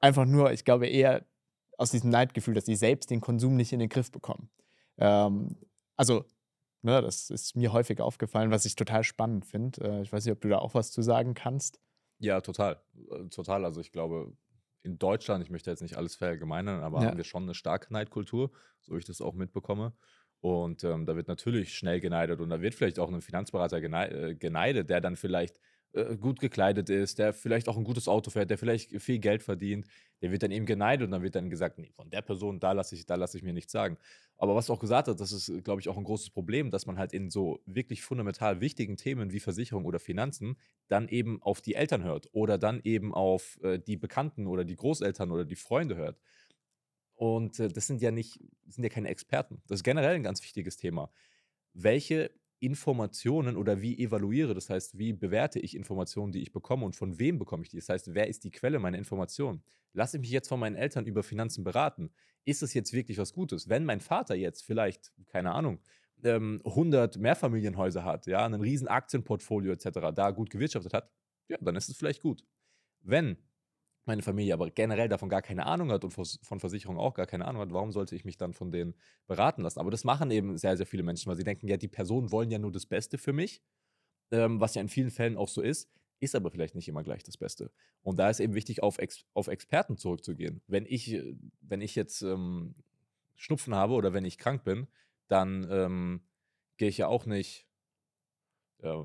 einfach 0.03 0.27
nur, 0.27 0.53
ich 0.53 0.65
glaube 0.65 0.87
eher 0.87 1.25
aus 1.79 1.91
diesem 1.91 2.11
Neidgefühl, 2.11 2.55
dass 2.55 2.67
sie 2.67 2.77
selbst 2.77 3.11
den 3.11 3.21
Konsum 3.21 3.57
nicht 3.57 3.73
in 3.73 3.79
den 3.79 3.89
Griff 3.89 4.11
bekommen. 4.11 4.51
Ähm, 4.99 5.57
also, 5.97 6.25
ne, 6.83 7.01
das 7.01 7.31
ist 7.31 7.57
mir 7.57 7.73
häufig 7.73 8.01
aufgefallen, 8.01 8.51
was 8.51 8.65
ich 8.67 8.77
total 8.77 9.05
spannend 9.05 9.47
finde. 9.47 9.81
Äh, 9.81 10.03
ich 10.03 10.13
weiß 10.13 10.25
nicht, 10.25 10.33
ob 10.33 10.41
du 10.41 10.49
da 10.49 10.59
auch 10.59 10.75
was 10.75 10.91
zu 10.91 11.01
sagen 11.01 11.35
kannst. 11.35 11.81
Ja, 12.23 12.41
total. 12.41 12.81
Äh, 13.11 13.29
total. 13.29 13.65
Also 13.65 13.81
ich 13.81 13.91
glaube, 13.91 14.33
in 14.85 14.99
Deutschland, 14.99 15.43
ich 15.43 15.51
möchte 15.51 15.71
jetzt 15.71 15.83
nicht 15.83 15.97
alles 15.97 16.15
verallgemeinern, 16.15 16.81
aber 16.81 17.03
ja. 17.03 17.09
haben 17.09 17.17
wir 17.17 17.25
schon 17.25 17.43
eine 17.43 17.55
starke 17.55 17.93
Neidkultur, 17.93 18.53
so 18.81 18.97
ich 18.97 19.05
das 19.05 19.21
auch 19.21 19.35
mitbekomme. 19.35 19.93
Und 20.41 20.83
ähm, 20.85 21.05
da 21.05 21.17
wird 21.17 21.29
natürlich 21.29 21.75
schnell 21.77 22.01
geneidet 22.01 22.41
und 22.41 22.51
da 22.51 22.61
wird 22.61 22.75
vielleicht 22.75 22.99
auch 22.99 23.13
ein 23.13 23.21
Finanzberater 23.21 23.83
äh, 23.83 24.35
geneidet, 24.35 24.89
der 24.91 25.01
dann 25.01 25.17
vielleicht 25.17 25.59
äh, 25.95 26.17
gut 26.17 26.41
gekleidet 26.41 26.89
ist, 26.91 27.19
der 27.19 27.33
vielleicht 27.33 27.69
auch 27.69 27.77
ein 27.77 27.85
gutes 27.85 28.09
Auto 28.09 28.31
fährt, 28.31 28.51
der 28.51 28.59
vielleicht 28.59 29.01
viel 29.03 29.19
Geld 29.19 29.43
verdient, 29.43 29.87
der 30.23 30.31
wird 30.31 30.43
dann 30.43 30.51
eben 30.51 30.67
geneidet 30.67 31.05
und 31.05 31.11
dann 31.11 31.23
wird 31.23 31.35
dann 31.35 31.51
gesagt, 31.51 31.79
nee, 31.79 31.91
von 31.93 32.09
der 32.11 32.23
Person, 32.23 32.61
da 32.61 32.73
lasse 32.73 32.95
ich, 32.95 33.07
da 33.07 33.23
ich 33.23 33.43
mir 33.43 33.53
nichts 33.53 33.73
sagen. 33.73 33.99
Aber 34.37 34.55
was 34.55 34.67
du 34.67 34.73
auch 34.73 34.79
gesagt 34.79 35.09
hast, 35.09 35.21
das 35.21 35.33
ist, 35.33 35.65
glaube 35.65 35.81
ich, 35.81 35.89
auch 35.89 35.97
ein 35.97 36.05
großes 36.05 36.31
Problem, 36.31 36.71
dass 36.71 36.87
man 36.87 36.99
halt 36.99 37.13
in 37.13 37.31
so 37.31 37.61
wirklich 37.67 38.03
fundamental 38.03 38.61
wichtigen 38.61 38.97
Themen 38.97 39.33
wie 39.33 39.41
Versicherung 39.41 39.85
oder 39.85 39.99
Finanzen 39.99 40.57
dann 40.89 41.09
eben 41.09 41.43
auf 41.43 41.61
die 41.61 41.75
Eltern 41.75 42.03
hört 42.03 42.29
oder 42.33 42.59
dann 42.59 42.81
eben 42.83 43.13
auf 43.15 43.59
äh, 43.63 43.79
die 43.79 43.97
Bekannten 43.97 44.47
oder 44.47 44.65
die 44.65 44.77
Großeltern 44.77 45.31
oder 45.31 45.45
die 45.45 45.57
Freunde 45.57 45.97
hört. 45.97 46.19
Und 47.15 47.61
äh, 47.61 47.69
das 47.69 47.87
sind 47.87 48.03
ja 48.03 48.11
nicht, 48.11 48.41
sind 48.67 48.83
ja 48.83 48.91
keine 48.91 49.09
Experten. 49.09 49.63
Das 49.69 49.81
ist 49.81 49.85
generell 49.85 50.15
ein 50.15 50.23
ganz 50.23 50.43
wichtiges 50.43 50.77
Thema. 50.77 51.11
Welche 51.75 52.31
Informationen 52.63 53.57
oder 53.57 53.81
wie 53.81 53.99
evaluiere, 53.99 54.55
das 54.55 54.71
heißt, 54.71 54.97
wie 54.97 55.13
bewerte 55.13 55.59
ich 55.59 55.77
Informationen, 55.77 56.31
die 56.31 56.43
ich 56.43 56.53
bekomme 56.53 56.87
und 56.87 56.95
von 56.95 57.19
wem 57.19 57.39
bekomme 57.39 57.65
ich 57.65 57.71
die? 57.71 57.79
Das 57.79 57.89
heißt, 57.89 58.15
wer 58.15 58.29
ist 58.29 58.45
die 58.45 58.53
Quelle 58.53 58.79
meiner 58.79 58.99
Informationen? 58.99 59.65
Lasse 59.93 60.17
ich 60.17 60.21
mich 60.21 60.31
jetzt 60.31 60.49
von 60.49 60.61
meinen 60.61 60.77
Eltern 60.77 61.05
über 61.05 61.25
Finanzen 61.25 61.65
beraten? 61.65 62.13
Ist 62.45 62.63
es 62.63 62.73
jetzt 62.73 62.93
wirklich 62.93 63.19
was 63.19 63.33
Gutes? 63.33 63.69
Wenn 63.69 63.85
mein 63.85 64.01
Vater 64.01 64.37
jetzt 64.37 64.63
vielleicht, 64.63 65.13
keine 65.27 65.53
Ahnung, 65.53 65.81
100 66.25 67.17
ähm, 67.17 67.23
Mehrfamilienhäuser 67.23 68.05
hat, 68.05 68.27
ja, 68.27 68.47
ein 68.47 68.55
riesen 68.55 68.87
Aktienportfolio 68.87 69.73
etc., 69.73 70.13
da 70.15 70.31
gut 70.31 70.51
gewirtschaftet 70.51 70.95
hat, 70.95 71.11
ja, 71.49 71.59
dann 71.61 71.75
ist 71.75 71.89
es 71.89 71.97
vielleicht 71.97 72.23
gut. 72.23 72.45
Wenn 73.01 73.39
meine 74.05 74.23
Familie 74.23 74.55
aber 74.55 74.71
generell 74.71 75.09
davon 75.09 75.29
gar 75.29 75.43
keine 75.43 75.67
Ahnung 75.67 75.91
hat 75.93 76.05
und 76.05 76.13
von 76.13 76.61
Versicherung 76.61 76.99
auch 76.99 77.15
gar 77.15 77.27
keine 77.27 77.47
Ahnung 77.47 77.63
hat, 77.63 77.73
warum 77.73 77.93
sollte 77.93 78.17
ich 78.17 78.25
mich 78.25 78.37
dann 78.37 78.53
von 78.53 78.73
denen 78.73 78.95
beraten 79.27 79.63
lassen? 79.63 79.79
Aber 79.79 79.91
das 79.91 80.05
machen 80.05 80.31
eben 80.31 80.59
sehr, 80.59 80.77
sehr 80.77 80.87
viele 80.87 81.03
Menschen, 81.03 81.29
weil 81.29 81.37
sie 81.37 81.45
denken, 81.45 81.69
ja, 81.69 81.77
die 81.77 81.89
Personen 81.89 82.33
wollen 82.33 82.51
ja 82.51 82.59
nur 82.59 82.73
das 82.73 82.87
Beste 82.87 83.19
für 83.19 83.33
mich, 83.33 83.63
ähm, 84.31 84.61
was 84.61 84.75
ja 84.75 84.83
in 84.83 84.89
vielen 84.89 85.11
Fällen 85.11 85.37
auch 85.37 85.49
so 85.49 85.61
ist, 85.61 85.89
ist 86.21 86.35
aber 86.35 86.51
vielleicht 86.51 86.75
nicht 86.75 86.89
immer 86.89 87.03
gleich 87.03 87.23
das 87.23 87.37
Beste. 87.37 87.71
Und 88.03 88.19
da 88.19 88.31
ist 88.31 88.41
eben 88.41 88.55
wichtig, 88.55 88.83
auf, 88.83 88.99
Ex 88.99 89.25
auf 89.35 89.49
Experten 89.49 89.97
zurückzugehen. 89.97 90.63
Wenn 90.67 90.87
ich, 90.87 91.21
wenn 91.61 91.81
ich 91.81 91.95
jetzt 91.95 92.23
ähm, 92.23 92.75
Schnupfen 93.35 93.75
habe 93.75 93.95
oder 93.95 94.13
wenn 94.13 94.25
ich 94.25 94.39
krank 94.39 94.65
bin, 94.65 94.87
dann 95.29 95.67
ähm, 95.71 96.23
gehe 96.77 96.89
ich 96.89 96.99
ja 96.99 97.09
auch 97.09 97.27
nicht, 97.27 97.67
äh, 98.83 99.03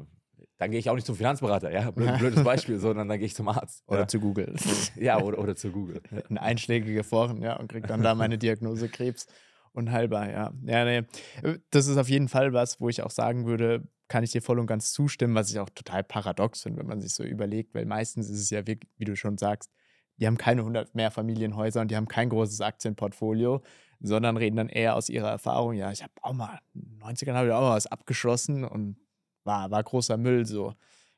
dann 0.58 0.72
gehe 0.72 0.79
ich 0.79 0.89
auch 0.89 0.96
nicht 0.96 1.06
zum 1.06 1.15
Finanzberater, 1.15 1.72
ja, 1.72 1.91
blöd, 1.91 2.17
blödes 2.17 2.44
Beispiel, 2.44 2.79
sondern 2.79 3.08
dann 3.08 3.17
gehe 3.17 3.27
ich 3.27 3.36
zum 3.36 3.48
Arzt. 3.48 3.84
Oder 3.88 4.01
ja. 4.01 4.08
zu 4.08 4.20
Google. 4.20 4.56
Ja, 4.96 5.22
oder, 5.22 5.38
oder 5.39 5.56
zu 5.56 5.72
Google. 5.72 6.01
Ein 6.29 6.38
einschlägige 6.38 7.03
Foren, 7.03 7.41
ja, 7.41 7.58
und 7.58 7.72
krieg 7.72 7.86
dann 7.88 8.01
da 8.01 8.15
meine 8.15 8.38
Diagnose 8.38 8.89
Krebs. 8.89 9.27
Unheilbar, 9.74 10.29
ja. 10.29 10.53
Ja, 10.65 10.86
nee. 10.86 11.03
Das 11.70 11.88
ist 11.88 11.98
auf 11.98 12.10
jeden 12.10 12.29
Fall 12.29 12.53
was, 12.53 12.82
wo 12.82 12.89
ich 12.89 13.03
auch 13.03 13.12
sagen 13.12 13.46
würde, 13.46 13.88
kann 14.08 14.24
ich 14.24 14.32
dir 14.32 14.41
voll 14.41 14.60
und 14.60 14.67
ganz 14.67 14.91
zustimmen, 14.91 15.36
was 15.36 15.51
ich 15.51 15.60
auch 15.60 15.70
total 15.70 16.03
paradox 16.03 16.63
finde, 16.63 16.79
wenn 16.79 16.88
man 16.88 17.01
sich 17.01 17.13
so 17.13 17.24
überlegt, 17.24 17.75
weil 17.75 17.86
meistens 17.86 18.29
ist 18.29 18.39
es 18.39 18.50
ja, 18.50 18.65
wie, 18.65 18.79
wie 18.98 19.06
du 19.06 19.15
schon 19.15 19.38
sagst, 19.38 19.72
die 20.17 20.25
haben 20.25 20.38
keine 20.38 20.62
100 20.62 20.96
Mehrfamilienhäuser 20.96 21.82
und 21.82 21.91
die 21.91 21.96
haben 21.96 22.08
kein 22.08 22.29
großes 22.29 22.62
Aktienportfolio, 22.62 23.62
sondern 24.00 24.38
reden 24.38 24.56
dann 24.56 24.70
eher 24.70 24.96
aus 24.96 25.10
ihrer 25.10 25.29
Erfahrung, 25.29 25.74
ja, 25.74 25.91
ich 25.91 26.01
habe 26.01 26.13
auch 26.22 26.34
mal, 26.34 26.60
in 26.74 26.82
den 26.82 27.00
90ern 27.00 27.34
habe 27.34 27.48
ich 27.48 27.53
auch 27.53 27.62
mal 27.62 27.75
was 27.75 27.88
abgeschlossen 27.88 28.63
und 28.63 28.98
war, 29.48 29.72
war 29.72 29.84
großer 29.84 30.18
Müll 30.18 30.46
so. 30.46 30.75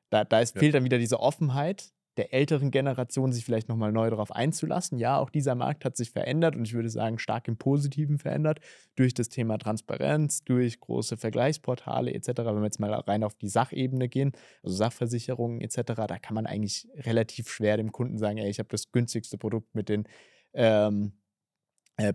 Da, 0.10 0.24
da 0.24 0.40
ist, 0.40 0.56
ja. 0.56 0.60
fehlt 0.60 0.74
dann 0.74 0.86
wieder 0.86 0.98
diese 0.98 1.20
Offenheit, 1.20 1.92
der 2.18 2.34
älteren 2.34 2.72
Generation 2.72 3.32
sich 3.32 3.46
vielleicht 3.46 3.70
nochmal 3.70 3.92
neu 3.92 4.10
darauf 4.10 4.32
einzulassen. 4.32 4.98
Ja, 4.98 5.18
auch 5.20 5.30
dieser 5.30 5.56
Markt 5.56 5.86
hat 5.86 5.96
sich 5.96 6.12
verändert 6.12 6.56
und 6.56 6.66
ich 6.66 6.74
würde 6.74 6.90
sagen, 6.90 7.18
stark 7.20 7.48
im 7.48 7.58
Positiven 7.58 8.18
verändert 8.18 8.60
durch 8.96 9.14
das 9.14 9.30
Thema 9.30 9.58
Transparenz, 9.58 10.44
durch 10.44 10.80
große 10.80 11.16
Vergleichsportale 11.16 12.14
etc. 12.14 12.28
Wenn 12.40 12.58
wir 12.58 12.66
jetzt 12.66 12.80
mal 12.80 12.94
rein 12.94 13.24
auf 13.24 13.36
die 13.36 13.48
Sachebene 13.48 14.10
gehen, 14.10 14.34
also 14.64 14.76
Sachversicherungen 14.76 15.62
etc., 15.62 15.82
da 15.86 16.20
kann 16.20 16.36
man 16.36 16.46
eigentlich 16.46 16.88
relativ 16.96 17.50
schwer 17.50 17.78
dem 17.78 17.92
Kunden 17.92 18.18
sagen, 18.18 18.38
ey, 18.38 18.50
ich 18.50 18.60
habe 18.60 18.70
das 18.70 18.92
günstigste 18.92 19.38
Produkt 19.38 19.74
mit 19.74 19.88
den 19.88 20.06
ähm, 20.54 21.14
äh, 21.14 21.19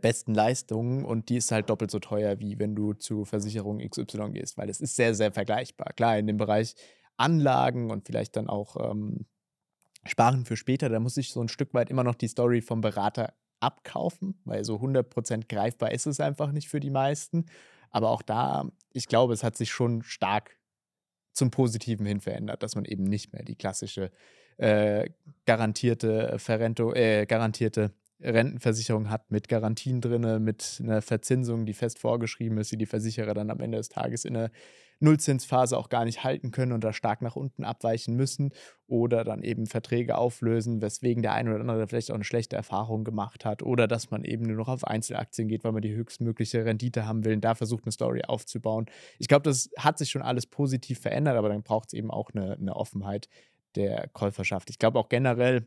besten 0.01 0.35
Leistungen 0.35 1.05
und 1.05 1.29
die 1.29 1.37
ist 1.37 1.53
halt 1.53 1.71
doppelt 1.71 1.91
so 1.91 1.99
teuer, 1.99 2.41
wie 2.41 2.59
wenn 2.59 2.75
du 2.75 2.95
zu 2.95 3.25
Versicherung 3.25 3.79
XY 3.79 4.31
gehst, 4.33 4.57
weil 4.57 4.69
es 4.71 4.81
ist 4.81 4.97
sehr, 4.97 5.15
sehr 5.15 5.33
vergleichbar. 5.33 5.93
Klar, 5.95 6.19
in 6.19 6.27
dem 6.27 6.37
Bereich 6.37 6.75
Anlagen 7.17 7.91
und 7.91 8.07
vielleicht 8.07 8.37
dann 8.37 8.49
auch 8.49 8.91
ähm, 8.91 9.27
Sparen 10.07 10.45
für 10.45 10.57
später, 10.57 10.89
da 10.89 11.01
muss 11.01 11.17
ich 11.17 11.31
so 11.31 11.41
ein 11.41 11.49
Stück 11.49 11.75
weit 11.75 11.91
immer 11.91 12.05
noch 12.05 12.15
die 12.15 12.29
Story 12.29 12.61
vom 12.61 12.81
Berater 12.81 13.35
abkaufen, 13.61 14.41
weil 14.45 14.65
so 14.65 14.77
100% 14.77 15.49
greifbar 15.49 15.93
ist 15.93 16.07
es 16.07 16.21
einfach 16.21 16.53
nicht 16.53 16.69
für 16.69 16.81
die 16.81 16.91
meisten. 16.91 17.47
Aber 17.91 18.11
auch 18.11 18.23
da, 18.23 18.69
ich 18.93 19.07
glaube, 19.07 19.33
es 19.33 19.45
hat 19.45 19.57
sich 19.57 19.71
schon 19.71 20.03
stark 20.03 20.59
zum 21.33 21.51
Positiven 21.51 22.07
hin 22.07 22.21
verändert, 22.21 22.63
dass 22.63 22.75
man 22.75 22.85
eben 22.85 23.05
nicht 23.05 23.33
mehr 23.33 23.43
die 23.43 23.57
klassische 23.57 24.11
äh, 24.57 25.11
garantierte 25.47 26.39
Verrento, 26.39 26.93
äh, 26.93 27.27
garantierte 27.27 27.93
Rentenversicherung 28.21 29.11
hat 29.11 29.31
mit 29.31 29.49
Garantien 29.49 30.01
drin, 30.01 30.43
mit 30.43 30.81
einer 30.83 31.03
Verzinsung, 31.03 31.67
die 31.67 31.75
fest 31.75 31.99
vorgeschrieben 31.99 32.59
ist, 32.59 32.73
die 32.73 32.79
die 32.79 32.87
Versicherer 32.87 33.35
dann 33.35 33.51
am 33.51 33.61
Ende 33.61 33.79
des 33.79 33.89
Tages 33.89 34.25
in 34.25 34.37
einer 34.37 34.51
Nullzinsphase 35.01 35.77
auch 35.77 35.89
gar 35.89 36.05
nicht 36.05 36.25
halten 36.25 36.51
können 36.51 36.73
und 36.73 36.85
da 36.85 36.93
stark 36.93 37.23
nach 37.23 37.37
unten 37.37 37.65
abweichen 37.65 38.15
müssen 38.15 38.53
oder 38.87 39.25
dann 39.25 39.43
eben 39.43 39.67
Verträge 39.67 40.17
auflösen, 40.17 40.81
weswegen 40.81 41.23
der 41.23 41.33
eine 41.33 41.51
oder 41.51 41.61
andere 41.61 41.87
vielleicht 41.87 42.11
auch 42.11 42.15
eine 42.17 42.25
schlechte 42.25 42.57
Erfahrung 42.57 43.05
gemacht 43.05 43.45
hat 43.45 43.63
oder 43.63 43.89
dass 43.89 44.11
man 44.11 44.25
eben 44.25 44.45
nur 44.47 44.57
noch 44.57 44.69
auf 44.69 44.85
Einzelaktien 44.85 45.49
geht, 45.49 45.65
weil 45.65 45.73
man 45.73 45.83
die 45.83 45.95
höchstmögliche 45.95 46.65
Rendite 46.65 47.07
haben 47.07 47.25
will 47.25 47.35
und 47.35 47.45
da 47.45 47.55
versucht, 47.55 47.85
eine 47.85 47.93
Story 47.93 48.23
aufzubauen. 48.27 48.87
Ich 49.19 49.29
glaube, 49.29 49.43
das 49.43 49.71
hat 49.79 49.99
sich 49.99 50.11
schon 50.11 50.23
alles 50.23 50.47
positiv 50.47 51.01
verändert, 51.01 51.37
aber 51.37 51.49
dann 51.49 51.63
braucht 51.63 51.89
es 51.89 51.93
eben 51.95 52.11
auch 52.11 52.31
eine, 52.35 52.53
eine 52.53 52.77
Offenheit 52.77 53.29
der 53.75 54.09
Käuferschaft. 54.09 54.71
Ich 54.71 54.79
glaube 54.79 54.99
auch 54.99 55.09
generell, 55.09 55.67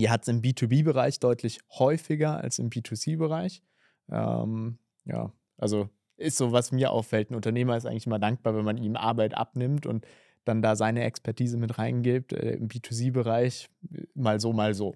die 0.00 0.10
hat 0.10 0.22
es 0.22 0.28
im 0.28 0.42
B2B-Bereich 0.42 1.20
deutlich 1.20 1.60
häufiger 1.70 2.38
als 2.38 2.58
im 2.58 2.70
B2C-Bereich. 2.70 3.62
Ähm, 4.10 4.78
ja, 5.04 5.32
also 5.56 5.88
ist 6.16 6.36
so, 6.36 6.52
was 6.52 6.72
mir 6.72 6.90
auffällt. 6.90 7.30
Ein 7.30 7.34
Unternehmer 7.34 7.76
ist 7.76 7.86
eigentlich 7.86 8.06
immer 8.06 8.18
dankbar, 8.18 8.54
wenn 8.54 8.64
man 8.64 8.76
ihm 8.76 8.96
Arbeit 8.96 9.34
abnimmt 9.34 9.86
und 9.86 10.06
dann 10.44 10.62
da 10.62 10.76
seine 10.76 11.04
Expertise 11.04 11.56
mit 11.56 11.78
reingibt. 11.78 12.32
Äh, 12.32 12.52
Im 12.52 12.68
B2C-Bereich 12.68 13.68
mal 14.14 14.40
so, 14.40 14.52
mal 14.52 14.74
so. 14.74 14.94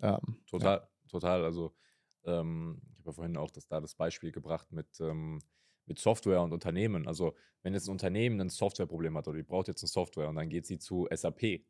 Ähm, 0.00 0.38
total, 0.46 0.78
ja. 0.78 0.88
total. 1.08 1.44
Also 1.44 1.74
ähm, 2.24 2.80
ich 2.90 2.98
habe 2.98 3.10
ja 3.10 3.12
vorhin 3.12 3.36
auch 3.36 3.50
das, 3.50 3.68
da 3.68 3.80
das 3.80 3.94
Beispiel 3.94 4.32
gebracht 4.32 4.72
mit, 4.72 5.00
ähm, 5.00 5.40
mit 5.86 5.98
Software 5.98 6.42
und 6.42 6.52
Unternehmen. 6.52 7.06
Also 7.06 7.34
wenn 7.62 7.74
jetzt 7.74 7.88
ein 7.88 7.92
Unternehmen 7.92 8.40
ein 8.40 8.50
Softwareproblem 8.50 9.16
hat 9.16 9.28
oder 9.28 9.36
die 9.36 9.42
braucht 9.42 9.68
jetzt 9.68 9.82
eine 9.82 9.88
Software 9.88 10.28
und 10.28 10.36
dann 10.36 10.48
geht 10.48 10.66
sie 10.66 10.78
zu 10.78 11.06
SAP, 11.10 11.64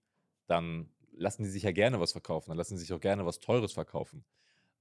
dann 0.46 0.90
lassen 1.16 1.44
die 1.44 1.50
sich 1.50 1.62
ja 1.62 1.72
gerne 1.72 2.00
was 2.00 2.12
verkaufen, 2.12 2.50
dann 2.50 2.58
lassen 2.58 2.76
sie 2.76 2.84
sich 2.84 2.92
auch 2.92 3.00
gerne 3.00 3.26
was 3.26 3.40
Teures 3.40 3.72
verkaufen. 3.72 4.24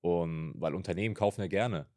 Und 0.02 0.54
weil 0.58 0.76
Unternehmen 0.76 1.16
kaufen 1.16 1.42
ja 1.42 1.48
gerne. 1.48 1.88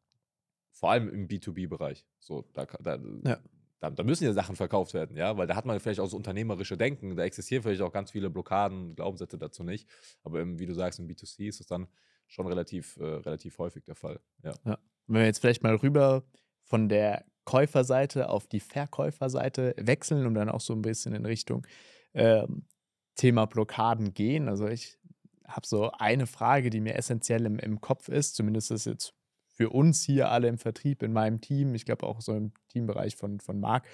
Vor 0.70 0.90
allem 0.90 1.08
im 1.08 1.26
B2B-Bereich. 1.26 2.06
So, 2.20 2.44
da, 2.52 2.66
da, 2.66 2.98
ja. 3.24 3.38
da, 3.80 3.90
da, 3.90 4.02
müssen 4.04 4.24
ja 4.24 4.32
Sachen 4.32 4.56
verkauft 4.56 4.94
werden, 4.94 5.16
ja, 5.16 5.36
weil 5.36 5.46
da 5.46 5.56
hat 5.56 5.64
man 5.64 5.80
vielleicht 5.80 6.00
auch 6.00 6.06
so 6.06 6.16
unternehmerische 6.16 6.76
Denken, 6.76 7.16
da 7.16 7.24
existieren 7.24 7.62
vielleicht 7.62 7.80
auch 7.80 7.92
ganz 7.92 8.10
viele 8.10 8.30
Blockaden, 8.30 8.94
Glaubenssätze 8.94 9.38
dazu 9.38 9.64
nicht. 9.64 9.88
Aber 10.22 10.40
im, 10.40 10.58
wie 10.58 10.66
du 10.66 10.74
sagst, 10.74 11.00
im 11.00 11.08
B2C 11.08 11.48
ist 11.48 11.60
es 11.60 11.66
dann 11.66 11.88
schon 12.26 12.46
relativ, 12.46 12.96
äh, 12.98 13.04
relativ 13.04 13.58
häufig 13.58 13.84
der 13.84 13.94
Fall. 13.94 14.20
Ja. 14.42 14.54
ja. 14.64 14.78
Wenn 15.06 15.20
wir 15.20 15.26
jetzt 15.26 15.38
vielleicht 15.38 15.62
mal 15.62 15.74
rüber 15.76 16.24
von 16.64 16.88
der 16.88 17.24
Käuferseite 17.44 18.28
auf 18.28 18.46
die 18.46 18.60
Verkäuferseite 18.60 19.74
wechseln 19.78 20.26
und 20.26 20.34
dann 20.34 20.48
auch 20.48 20.60
so 20.60 20.74
ein 20.74 20.82
bisschen 20.82 21.14
in 21.14 21.24
Richtung 21.24 21.66
ähm, 22.12 22.66
Thema 23.16 23.46
Blockaden 23.46 24.14
gehen. 24.14 24.48
Also 24.48 24.68
ich 24.68 24.98
habe 25.46 25.66
so 25.66 25.90
eine 25.92 26.26
Frage, 26.26 26.70
die 26.70 26.80
mir 26.80 26.96
essentiell 26.96 27.46
im, 27.46 27.58
im 27.58 27.80
Kopf 27.80 28.08
ist, 28.08 28.36
zumindest 28.36 28.70
ist 28.70 28.86
jetzt 28.86 29.14
für 29.48 29.70
uns 29.70 30.02
hier 30.02 30.30
alle 30.30 30.48
im 30.48 30.58
Vertrieb, 30.58 31.02
in 31.02 31.12
meinem 31.12 31.40
Team, 31.40 31.74
ich 31.74 31.86
glaube 31.86 32.06
auch 32.06 32.20
so 32.20 32.34
im 32.34 32.52
Teambereich 32.68 33.16
von, 33.16 33.40
von 33.40 33.58
Marc, 33.58 33.86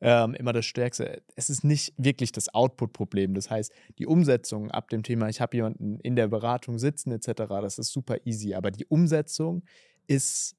ähm, 0.00 0.34
immer 0.34 0.52
das 0.52 0.64
Stärkste. 0.64 1.22
Es 1.34 1.50
ist 1.50 1.64
nicht 1.64 1.92
wirklich 1.96 2.30
das 2.30 2.54
Output-Problem. 2.54 3.34
Das 3.34 3.50
heißt, 3.50 3.72
die 3.98 4.06
Umsetzung 4.06 4.70
ab 4.70 4.88
dem 4.90 5.02
Thema, 5.02 5.28
ich 5.28 5.40
habe 5.40 5.56
jemanden 5.56 5.98
in 6.00 6.14
der 6.14 6.28
Beratung 6.28 6.78
sitzen 6.78 7.10
etc., 7.10 7.32
das 7.48 7.78
ist 7.78 7.92
super 7.92 8.18
easy. 8.24 8.54
Aber 8.54 8.70
die 8.70 8.86
Umsetzung 8.86 9.64
ist 10.06 10.57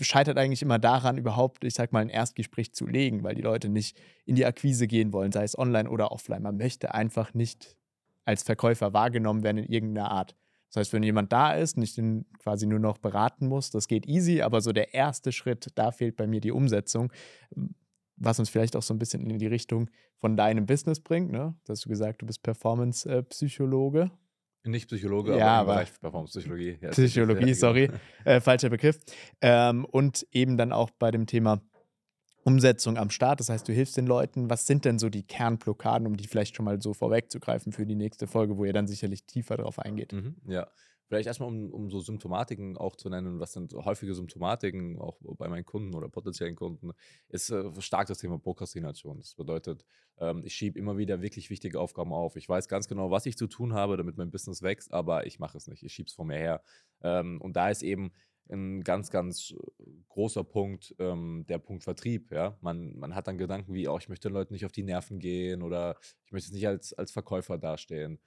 scheitert 0.00 0.38
eigentlich 0.38 0.62
immer 0.62 0.78
daran, 0.78 1.18
überhaupt, 1.18 1.64
ich 1.64 1.74
sag 1.74 1.92
mal, 1.92 2.00
ein 2.00 2.08
Erstgespräch 2.08 2.72
zu 2.72 2.86
legen, 2.86 3.22
weil 3.22 3.34
die 3.34 3.42
Leute 3.42 3.68
nicht 3.68 3.96
in 4.24 4.34
die 4.34 4.46
Akquise 4.46 4.86
gehen 4.86 5.12
wollen, 5.12 5.32
sei 5.32 5.44
es 5.44 5.58
online 5.58 5.88
oder 5.88 6.12
offline. 6.12 6.42
Man 6.42 6.56
möchte 6.56 6.94
einfach 6.94 7.34
nicht 7.34 7.76
als 8.24 8.42
Verkäufer 8.42 8.92
wahrgenommen 8.92 9.42
werden 9.42 9.58
in 9.58 9.72
irgendeiner 9.72 10.10
Art. 10.10 10.34
Das 10.68 10.80
heißt, 10.80 10.92
wenn 10.92 11.02
jemand 11.02 11.32
da 11.32 11.52
ist 11.52 11.76
und 11.76 11.82
ich 11.82 11.94
den 11.94 12.26
quasi 12.38 12.66
nur 12.66 12.80
noch 12.80 12.98
beraten 12.98 13.46
muss, 13.46 13.70
das 13.70 13.86
geht 13.86 14.06
easy, 14.06 14.42
aber 14.42 14.60
so 14.60 14.72
der 14.72 14.92
erste 14.92 15.30
Schritt, 15.30 15.68
da 15.76 15.92
fehlt 15.92 16.16
bei 16.16 16.26
mir 16.26 16.40
die 16.40 16.50
Umsetzung, 16.50 17.12
was 18.16 18.38
uns 18.38 18.48
vielleicht 18.48 18.74
auch 18.74 18.82
so 18.82 18.92
ein 18.92 18.98
bisschen 18.98 19.28
in 19.30 19.38
die 19.38 19.46
Richtung 19.46 19.88
von 20.18 20.36
deinem 20.36 20.66
Business 20.66 21.00
bringt. 21.00 21.30
Ne? 21.30 21.54
Da 21.64 21.72
hast 21.72 21.84
du 21.84 21.88
gesagt, 21.88 22.22
du 22.22 22.26
bist 22.26 22.42
Performance-Psychologe. 22.42 24.10
Nicht 24.64 24.88
Psychologe, 24.88 25.36
ja, 25.36 25.60
aber, 25.60 25.74
aber 25.74 25.84
Performance-Psychologie. 26.00 26.78
Ja, 26.80 26.90
Psychologie, 26.90 27.44
genau. 27.44 27.56
sorry, 27.56 27.90
äh, 28.24 28.40
falscher 28.40 28.70
Begriff. 28.70 28.98
Ähm, 29.42 29.84
und 29.84 30.26
eben 30.32 30.56
dann 30.56 30.72
auch 30.72 30.90
bei 30.90 31.10
dem 31.10 31.26
Thema 31.26 31.60
Umsetzung 32.44 32.96
am 32.96 33.10
Start. 33.10 33.40
Das 33.40 33.48
heißt, 33.48 33.66
du 33.68 33.72
hilfst 33.72 33.96
den 33.96 34.06
Leuten. 34.06 34.48
Was 34.48 34.66
sind 34.66 34.84
denn 34.84 34.98
so 34.98 35.08
die 35.08 35.22
Kernblockaden, 35.22 36.06
um 36.06 36.16
die 36.16 36.26
vielleicht 36.26 36.56
schon 36.56 36.64
mal 36.64 36.80
so 36.80 36.94
vorwegzugreifen 36.94 37.72
für 37.72 37.86
die 37.86 37.94
nächste 37.94 38.26
Folge, 38.26 38.56
wo 38.56 38.64
ihr 38.64 38.72
dann 38.72 38.86
sicherlich 38.86 39.24
tiefer 39.24 39.56
drauf 39.56 39.78
eingeht? 39.78 40.12
Mhm, 40.12 40.36
ja, 40.46 40.66
Vielleicht 41.06 41.26
erstmal, 41.26 41.48
um, 41.48 41.70
um 41.70 41.90
so 41.90 42.00
Symptomatiken 42.00 42.76
auch 42.76 42.96
zu 42.96 43.10
nennen, 43.10 43.38
was 43.38 43.52
sind 43.52 43.74
häufige 43.74 44.14
Symptomatiken, 44.14 44.98
auch 44.98 45.18
bei 45.36 45.48
meinen 45.48 45.64
Kunden 45.64 45.94
oder 45.94 46.08
potenziellen 46.08 46.56
Kunden, 46.56 46.92
ist 47.28 47.50
äh, 47.50 47.70
stark 47.80 48.08
das 48.08 48.18
Thema 48.18 48.38
Prokrastination. 48.38 49.18
Das 49.18 49.34
bedeutet, 49.34 49.84
ähm, 50.18 50.42
ich 50.44 50.54
schiebe 50.54 50.78
immer 50.78 50.96
wieder 50.96 51.20
wirklich 51.20 51.50
wichtige 51.50 51.78
Aufgaben 51.78 52.12
auf. 52.12 52.36
Ich 52.36 52.48
weiß 52.48 52.68
ganz 52.68 52.88
genau, 52.88 53.10
was 53.10 53.26
ich 53.26 53.36
zu 53.36 53.46
tun 53.46 53.74
habe, 53.74 53.96
damit 53.96 54.16
mein 54.16 54.30
Business 54.30 54.62
wächst, 54.62 54.92
aber 54.92 55.26
ich 55.26 55.38
mache 55.38 55.58
es 55.58 55.66
nicht. 55.66 55.82
Ich 55.82 55.92
schiebe 55.92 56.08
es 56.08 56.14
vor 56.14 56.24
mir 56.24 56.38
her. 56.38 56.62
Ähm, 57.02 57.40
und 57.40 57.54
da 57.56 57.68
ist 57.68 57.82
eben 57.82 58.12
ein 58.50 58.82
ganz, 58.82 59.10
ganz 59.10 59.54
großer 60.08 60.44
Punkt, 60.44 60.94
ähm, 60.98 61.44
der 61.48 61.58
Punkt 61.58 61.82
Vertrieb. 61.82 62.30
Ja? 62.30 62.56
Man, 62.60 62.96
man 62.98 63.14
hat 63.14 63.26
dann 63.26 63.38
Gedanken 63.38 63.74
wie, 63.74 63.88
oh, 63.88 63.98
ich 63.98 64.08
möchte 64.08 64.28
den 64.28 64.34
Leuten 64.34 64.52
nicht 64.52 64.66
auf 64.66 64.72
die 64.72 64.82
Nerven 64.82 65.18
gehen 65.18 65.62
oder 65.62 65.96
ich 66.26 66.32
möchte 66.32 66.48
es 66.48 66.52
nicht 66.52 66.66
als, 66.66 66.92
als 66.92 67.10
Verkäufer 67.10 67.58
dastehen. 67.58 68.18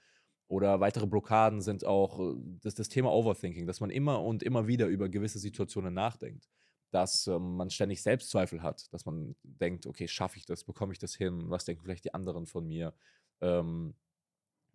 Oder 0.48 0.80
weitere 0.80 1.08
Blockaden 1.08 1.62
sind 1.62 1.86
auch 1.86 2.20
äh, 2.20 2.36
das, 2.62 2.75
das 2.75 2.89
Thema 2.89 3.12
Overthinking, 3.12 3.68
dass 3.68 3.82
man 3.82 3.89
immer 3.89 4.24
und 4.24 4.44
immer 4.44 4.68
wieder 4.68 4.88
über 4.88 5.10
gewisse 5.10 5.39
Situationen 5.39 5.94
nachdenkt. 5.94 6.48
Dass 6.92 7.27
ähm, 7.27 7.58
man 7.58 7.70
ständig 7.70 8.01
Selbstzweifel 8.01 8.62
hat, 8.62 8.92
dass 8.94 9.06
man 9.06 9.36
denkt, 9.44 9.86
okay, 9.86 10.08
schaffe 10.08 10.38
ich 10.38 10.46
das, 10.46 10.63
bekomme 10.63 10.94
ich 10.94 11.00
das 11.00 11.16
hin, 11.16 11.50
was 11.50 11.66
denken 11.66 11.84
vielleicht 11.84 12.06
die 12.06 12.13
anderen 12.13 12.46
von 12.46 12.66
mir. 12.66 12.94
Ähm, 13.42 13.94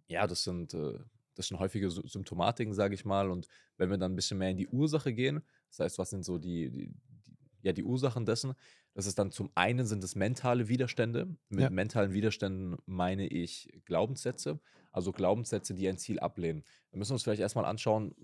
ja, 0.09 0.27
das 0.27 0.45
sind, 0.45 0.75
äh, 0.75 0.99
das 1.35 1.49
sind 1.49 1.59
häufige 1.59 1.91
Symptomatiken, 1.91 2.75
sage 2.75 2.95
ich 2.95 3.07
mal. 3.07 3.31
Und 3.31 3.49
wenn 3.79 3.89
wir 3.89 3.97
dann 3.97 4.13
ein 4.13 4.17
bisschen 4.17 4.37
mehr 4.37 4.51
in 4.51 4.59
die 4.59 4.69
Ursache 4.69 5.15
gehen, 5.15 5.43
das 5.71 5.79
heißt, 5.81 5.99
was 5.99 6.11
sind 6.11 6.23
so 6.23 6.37
die, 6.37 6.71
die, 6.71 6.89
die 6.89 7.37
ja, 7.63 7.73
die 7.73 7.85
Ursachen 7.85 8.27
dessen, 8.27 8.55
das 8.95 9.07
ist 9.07 9.19
dann 9.19 9.31
zum 9.31 9.51
einen 9.55 9.87
sind 9.87 10.05
es 10.05 10.15
mentale 10.15 10.69
Widerstände. 10.69 11.35
Mit 11.49 11.61
ja. 11.61 11.71
mentalen 11.71 12.13
Widerständen 12.13 12.77
meine 12.85 13.27
ich 13.27 13.73
Glaubenssätze, 13.87 14.61
also 14.93 15.13
Glaubenssätze, 15.13 15.75
die 15.75 15.89
ein 15.89 15.99
Ziel 15.99 16.21
ablehnen. 16.21 16.65
Wir 16.91 16.99
müssen 16.99 17.13
uns 17.13 17.23
vielleicht 17.23 17.41
erstmal 17.41 17.65
anschauen, 17.65 18.15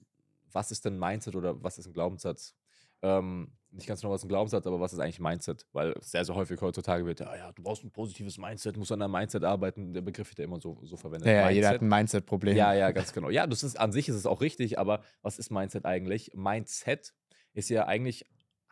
was 0.53 0.71
ist 0.71 0.85
denn 0.85 0.99
Mindset 0.99 1.35
oder 1.35 1.63
was 1.63 1.79
ist 1.79 1.87
ein 1.87 1.93
Glaubenssatz? 1.93 2.55
Ähm, 3.03 3.53
nicht 3.71 3.87
ganz 3.87 4.01
genau, 4.01 4.13
was 4.13 4.25
ein 4.25 4.29
Glaubenssatz, 4.29 4.67
aber 4.67 4.81
was 4.81 4.93
ist 4.93 4.99
eigentlich 4.99 5.21
Mindset? 5.21 5.67
Weil 5.73 5.95
sehr, 6.01 6.25
sehr 6.25 6.35
häufig 6.35 6.61
heutzutage 6.61 7.05
wird, 7.05 7.21
ja, 7.21 7.37
ja, 7.37 7.53
du 7.53 7.63
brauchst 7.63 7.85
ein 7.85 7.91
positives 7.91 8.39
Mindset, 8.39 8.77
musst 8.77 8.93
an 8.93 9.01
deinem 9.01 9.13
Mindset 9.13 9.45
arbeiten. 9.45 9.93
Der 9.93 10.01
Begriff 10.01 10.31
wird 10.31 10.39
ja 10.39 10.45
immer 10.45 10.61
so, 10.61 10.81
so 10.85 10.97
verwendet. 10.97 11.27
Ja, 11.29 11.33
ja 11.33 11.51
jeder 11.51 11.69
hat 11.69 11.83
ein 11.83 11.89
Mindset-Problem. 11.89 12.57
Ja, 12.57 12.73
ja, 12.75 12.91
ganz 12.91 13.13
genau. 13.13 13.29
Ja, 13.29 13.47
das 13.47 13.63
ist 13.63 13.79
an 13.79 13.93
sich 13.93 14.09
ist 14.09 14.17
es 14.17 14.27
auch 14.27 14.41
richtig, 14.41 14.79
aber 14.79 15.03
was 15.23 15.39
ist 15.39 15.51
Mindset 15.51 15.85
eigentlich? 15.85 16.33
Mindset 16.35 17.13
ist 17.53 17.69
ja 17.69 17.87
eigentlich 17.87 18.25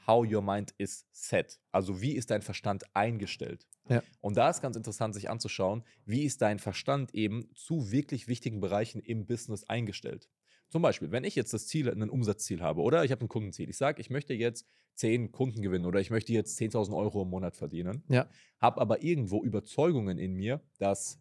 how 0.06 0.26
your 0.26 0.42
mind 0.42 0.74
is 0.78 1.06
set. 1.12 1.60
Also 1.72 2.00
wie 2.00 2.12
ist 2.12 2.30
dein 2.30 2.42
Verstand 2.42 2.84
eingestellt? 2.94 3.66
Ja. 3.88 4.02
Und 4.20 4.36
da 4.36 4.50
ist 4.50 4.60
ganz 4.60 4.76
interessant, 4.76 5.14
sich 5.14 5.30
anzuschauen, 5.30 5.84
wie 6.04 6.24
ist 6.24 6.42
dein 6.42 6.58
Verstand 6.58 7.14
eben 7.14 7.48
zu 7.54 7.90
wirklich 7.90 8.28
wichtigen 8.28 8.60
Bereichen 8.60 9.00
im 9.00 9.26
Business 9.26 9.64
eingestellt. 9.64 10.28
Zum 10.68 10.82
Beispiel, 10.82 11.12
wenn 11.12 11.24
ich 11.24 11.36
jetzt 11.36 11.52
das 11.52 11.66
Ziel, 11.66 11.88
ein 11.88 12.10
Umsatzziel 12.10 12.60
habe 12.60 12.80
oder 12.80 13.04
ich 13.04 13.12
habe 13.12 13.24
ein 13.24 13.28
Kundenziel. 13.28 13.70
Ich 13.70 13.76
sage, 13.76 14.00
ich 14.00 14.10
möchte 14.10 14.34
jetzt 14.34 14.66
10 14.94 15.30
Kunden 15.30 15.62
gewinnen 15.62 15.86
oder 15.86 16.00
ich 16.00 16.10
möchte 16.10 16.32
jetzt 16.32 16.58
10.000 16.58 16.96
Euro 16.96 17.22
im 17.22 17.30
Monat 17.30 17.56
verdienen. 17.56 18.02
Ja. 18.08 18.28
Habe 18.58 18.80
aber 18.80 19.02
irgendwo 19.02 19.44
Überzeugungen 19.44 20.18
in 20.18 20.34
mir, 20.34 20.60
dass 20.78 21.20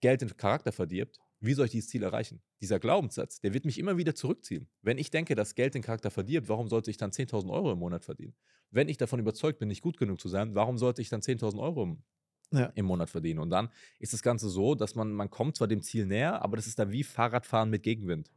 Geld 0.00 0.22
den 0.22 0.36
Charakter 0.36 0.72
verdirbt. 0.72 1.20
Wie 1.42 1.54
soll 1.54 1.66
ich 1.66 1.72
dieses 1.72 1.90
Ziel 1.90 2.02
erreichen? 2.02 2.42
Dieser 2.60 2.78
Glaubenssatz, 2.78 3.40
der 3.40 3.52
wird 3.52 3.64
mich 3.64 3.78
immer 3.78 3.96
wieder 3.96 4.14
zurückziehen. 4.14 4.68
Wenn 4.82 4.98
ich 4.98 5.10
denke, 5.10 5.34
dass 5.34 5.54
Geld 5.54 5.74
den 5.74 5.82
Charakter 5.82 6.10
verdirbt, 6.10 6.48
warum 6.48 6.68
sollte 6.68 6.90
ich 6.90 6.96
dann 6.96 7.12
10.000 7.12 7.52
Euro 7.52 7.72
im 7.72 7.78
Monat 7.80 8.04
verdienen? 8.04 8.34
Wenn 8.70 8.88
ich 8.88 8.96
davon 8.96 9.20
überzeugt 9.20 9.58
bin, 9.58 9.68
nicht 9.68 9.82
gut 9.82 9.98
genug 9.98 10.20
zu 10.20 10.28
sein, 10.28 10.54
warum 10.54 10.78
sollte 10.78 11.02
ich 11.02 11.08
dann 11.08 11.20
10.000 11.22 11.60
Euro 11.60 11.82
im 11.84 12.04
Ja. 12.52 12.74
im 12.74 12.86
Monat 12.86 13.10
verdienen. 13.10 13.40
Und 13.40 13.50
dann 13.50 13.70
ist 13.98 14.12
das 14.12 14.22
Ganze 14.22 14.48
so, 14.48 14.74
dass 14.74 14.94
man, 14.94 15.12
man 15.12 15.30
kommt 15.30 15.56
zwar 15.56 15.68
dem 15.68 15.82
Ziel 15.82 16.06
näher, 16.06 16.42
aber 16.42 16.56
das 16.56 16.66
ist 16.66 16.78
dann 16.78 16.92
wie 16.92 17.04
Fahrradfahren 17.04 17.70
mit 17.70 17.82
Gegenwind. 17.82 18.30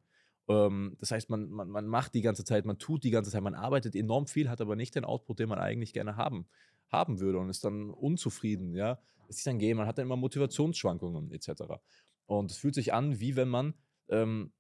Ähm, 0.48 0.96
das 1.00 1.12
heißt, 1.12 1.30
man, 1.30 1.50
man, 1.50 1.70
man 1.70 1.88
macht 1.88 2.14
die 2.14 2.22
ganze 2.22 2.44
Zeit, 2.44 2.66
man 2.66 2.78
tut 2.78 3.04
die 3.04 3.12
ganze 3.12 3.32
Zeit, 3.32 3.42
man 3.44 3.56
arbeitet 3.56 3.96
enorm 3.96 4.28
viel, 4.28 4.50
hat 4.50 4.62
aber 4.62 4.76
nicht 4.76 4.96
den 4.96 5.06
Output, 5.06 5.40
den 5.40 5.50
man 5.50 5.60
eigentlich 5.60 5.94
gerne 5.94 6.18
haben, 6.18 6.48
haben 6.90 7.20
würde 7.20 7.40
und 7.40 7.50
ist 7.50 7.64
dann 7.64 7.90
unzufrieden, 7.90 8.76
ja. 8.76 9.00
Es 9.28 9.38
ist 9.38 9.48
dann 9.48 9.58
gehen, 9.58 9.78
man 9.78 9.88
hat 9.88 9.98
dann 9.98 10.06
immer 10.06 10.18
Motivationsschwankungen 10.18 11.32
etc. 11.32 11.82
Und 12.26 12.52
es 12.52 12.58
fühlt 12.58 12.76
sich 12.76 12.94
an, 12.94 13.20
wie 13.20 13.36
wenn 13.36 13.50
man 13.50 13.74
ähm, 14.10 14.52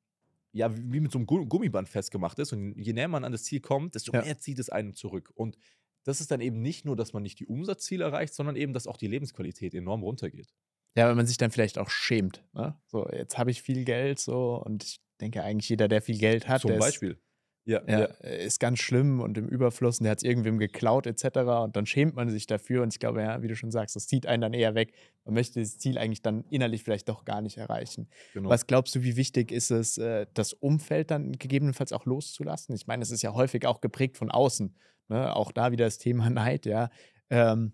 ja, 0.52 0.74
wie 0.76 1.02
mit 1.02 1.12
so 1.12 1.18
einem 1.18 1.28
Gu- 1.28 1.46
Gummiband 1.48 1.90
festgemacht 1.90 2.40
ist. 2.40 2.54
Und 2.54 2.76
je 2.78 2.94
näher 2.94 3.10
man 3.10 3.26
an 3.26 3.34
das 3.34 3.44
Ziel 3.44 3.60
kommt, 3.60 3.94
desto 3.94 4.14
Ja. 4.14 4.22
mehr 4.22 4.38
zieht 4.40 4.58
es 4.60 4.70
einen 4.70 4.94
zurück. 4.94 5.30
Und 5.36 5.58
das 6.06 6.22
ist 6.22 6.32
dann 6.32 6.40
eben 6.40 6.62
nicht 6.62 6.86
nur, 6.86 6.96
dass 6.96 7.12
man 7.12 7.24
nicht 7.24 7.40
die 7.40 7.46
Umsatzziele 7.46 8.06
erreicht, 8.06 8.34
sondern 8.34 8.56
eben, 8.56 8.72
dass 8.72 8.88
auch 8.88 8.96
die 8.96 9.08
Lebensqualität 9.08 9.74
enorm 9.74 10.02
runtergeht. 10.04 10.54
Ja, 10.96 11.08
weil 11.08 11.16
man 11.16 11.28
sich 11.28 11.36
dann 11.38 11.52
vielleicht 11.52 11.78
auch 11.78 11.90
schämt. 11.90 12.46
Ne? 12.54 12.80
So, 12.86 13.06
jetzt 13.12 13.38
habe 13.38 13.52
ich 13.52 13.62
viel 13.62 13.84
Geld 13.84 14.20
so 14.20 14.56
und 14.64 14.84
ich 14.86 15.02
denke 15.20 15.44
eigentlich 15.44 15.68
jeder, 15.68 15.90
der 15.90 16.02
viel 16.02 16.18
Geld 16.18 16.48
hat, 16.48 16.62
Zum 16.62 16.70
der 16.70 16.78
ist, 16.78 16.86
Beispiel. 16.86 17.20
Ja, 17.68 17.82
ja, 17.88 18.02
ja. 18.02 18.06
ist 18.06 18.60
ganz 18.60 18.78
schlimm 18.78 19.20
und 19.22 19.40
im 19.40 19.48
Überfluss 19.48 20.00
und 20.00 20.04
der 20.04 20.12
hat 20.12 20.20
es 20.20 20.24
irgendwem 20.24 20.60
geklaut 20.60 21.08
etc. 21.08 21.38
Und 21.64 21.76
dann 21.76 21.88
schämt 21.88 22.16
man 22.16 22.30
sich 22.30 22.46
dafür 22.46 22.84
und 22.84 22.94
ich 22.94 23.00
glaube, 23.00 23.22
ja, 23.22 23.42
wie 23.42 23.48
du 23.48 23.56
schon 23.56 23.72
sagst, 23.72 23.96
das 23.96 24.06
zieht 24.06 24.28
einen 24.28 24.42
dann 24.42 24.54
eher 24.54 24.76
weg. 24.76 24.94
Man 25.26 25.34
möchte 25.34 25.60
das 25.60 25.80
Ziel 25.80 25.98
eigentlich 25.98 26.22
dann 26.22 26.44
innerlich 26.52 26.84
vielleicht 26.84 27.10
doch 27.10 27.26
gar 27.26 27.42
nicht 27.42 27.58
erreichen. 27.58 28.08
genau. 28.34 28.50
Was 28.50 28.68
glaubst 28.68 28.94
du, 28.94 29.02
wie 29.02 29.16
wichtig 29.16 29.52
ist 29.52 29.72
es, 29.72 29.98
äh, 29.98 30.28
das 30.36 30.54
Umfeld 30.54 31.10
dann 31.10 31.32
gegebenenfalls 31.34 31.92
auch 31.92 32.06
loszulassen? 32.06 32.76
Ich 32.76 32.86
meine, 32.86 33.02
es 33.02 33.10
ist 33.10 33.24
ja 33.24 33.34
häufig 33.34 33.66
auch 33.66 33.82
geprägt 33.82 34.18
von 34.18 34.30
außen. 34.30 34.76
Ne? 35.08 35.36
Auch 35.36 35.52
da 35.52 35.72
wieder 35.72 35.86
das 35.86 35.98
Thema 35.98 36.30
Neid, 36.30 36.68
ja. 36.68 36.92
Ähm, 37.32 37.74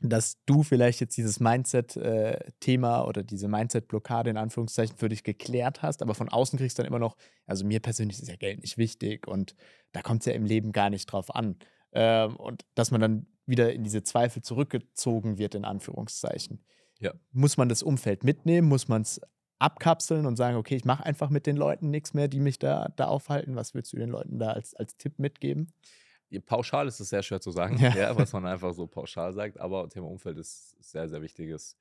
dass 0.00 0.38
du 0.44 0.62
vielleicht 0.62 1.00
jetzt 1.00 1.16
dieses 1.16 1.40
Mindset-Thema 1.40 3.06
oder 3.06 3.22
diese 3.22 3.48
Mindset-Blockade 3.48 4.30
in 4.30 4.36
Anführungszeichen 4.36 4.96
für 4.96 5.08
dich 5.08 5.24
geklärt 5.24 5.82
hast, 5.82 6.02
aber 6.02 6.14
von 6.14 6.28
außen 6.28 6.58
kriegst 6.58 6.78
du 6.78 6.82
dann 6.82 6.88
immer 6.88 6.98
noch, 6.98 7.16
also 7.46 7.64
mir 7.64 7.80
persönlich 7.80 8.20
ist 8.20 8.28
ja 8.28 8.36
Geld 8.36 8.60
nicht 8.60 8.76
wichtig 8.76 9.26
und 9.26 9.56
da 9.92 10.02
kommt 10.02 10.20
es 10.20 10.26
ja 10.26 10.32
im 10.32 10.44
Leben 10.44 10.72
gar 10.72 10.90
nicht 10.90 11.06
drauf 11.06 11.34
an. 11.34 11.56
Ähm, 11.92 12.36
und 12.36 12.66
dass 12.74 12.90
man 12.90 13.00
dann 13.00 13.26
wieder 13.46 13.72
in 13.72 13.84
diese 13.84 14.02
Zweifel 14.02 14.42
zurückgezogen 14.42 15.38
wird, 15.38 15.54
in 15.54 15.64
Anführungszeichen. 15.64 16.64
Ja. 16.98 17.14
Muss 17.32 17.56
man 17.56 17.68
das 17.68 17.82
Umfeld 17.82 18.24
mitnehmen? 18.24 18.68
Muss 18.68 18.88
man 18.88 19.02
es 19.02 19.20
abkapseln 19.58 20.26
und 20.26 20.36
sagen, 20.36 20.56
okay, 20.56 20.76
ich 20.76 20.84
mache 20.84 21.06
einfach 21.06 21.30
mit 21.30 21.46
den 21.46 21.56
Leuten 21.56 21.90
nichts 21.90 22.12
mehr, 22.12 22.28
die 22.28 22.40
mich 22.40 22.58
da, 22.58 22.92
da 22.96 23.06
aufhalten? 23.06 23.56
Was 23.56 23.72
würdest 23.72 23.92
du 23.92 23.96
den 23.96 24.10
Leuten 24.10 24.38
da 24.38 24.50
als, 24.50 24.74
als 24.74 24.96
Tipp 24.96 25.18
mitgeben? 25.18 25.72
Pauschal 26.44 26.86
ist 26.88 27.00
es 27.00 27.08
sehr 27.08 27.22
schwer 27.22 27.40
zu 27.40 27.50
sagen, 27.50 27.78
Ja. 27.78 27.94
ja. 27.96 28.16
was 28.16 28.32
man 28.32 28.44
einfach 28.46 28.72
so 28.74 28.86
pauschal 28.86 29.32
sagt, 29.32 29.58
aber 29.60 29.88
Thema 29.88 30.08
Umfeld 30.08 30.38
ist 30.38 30.76
sehr, 30.82 31.08
sehr 31.08 31.22
wichtiges, 31.22 31.76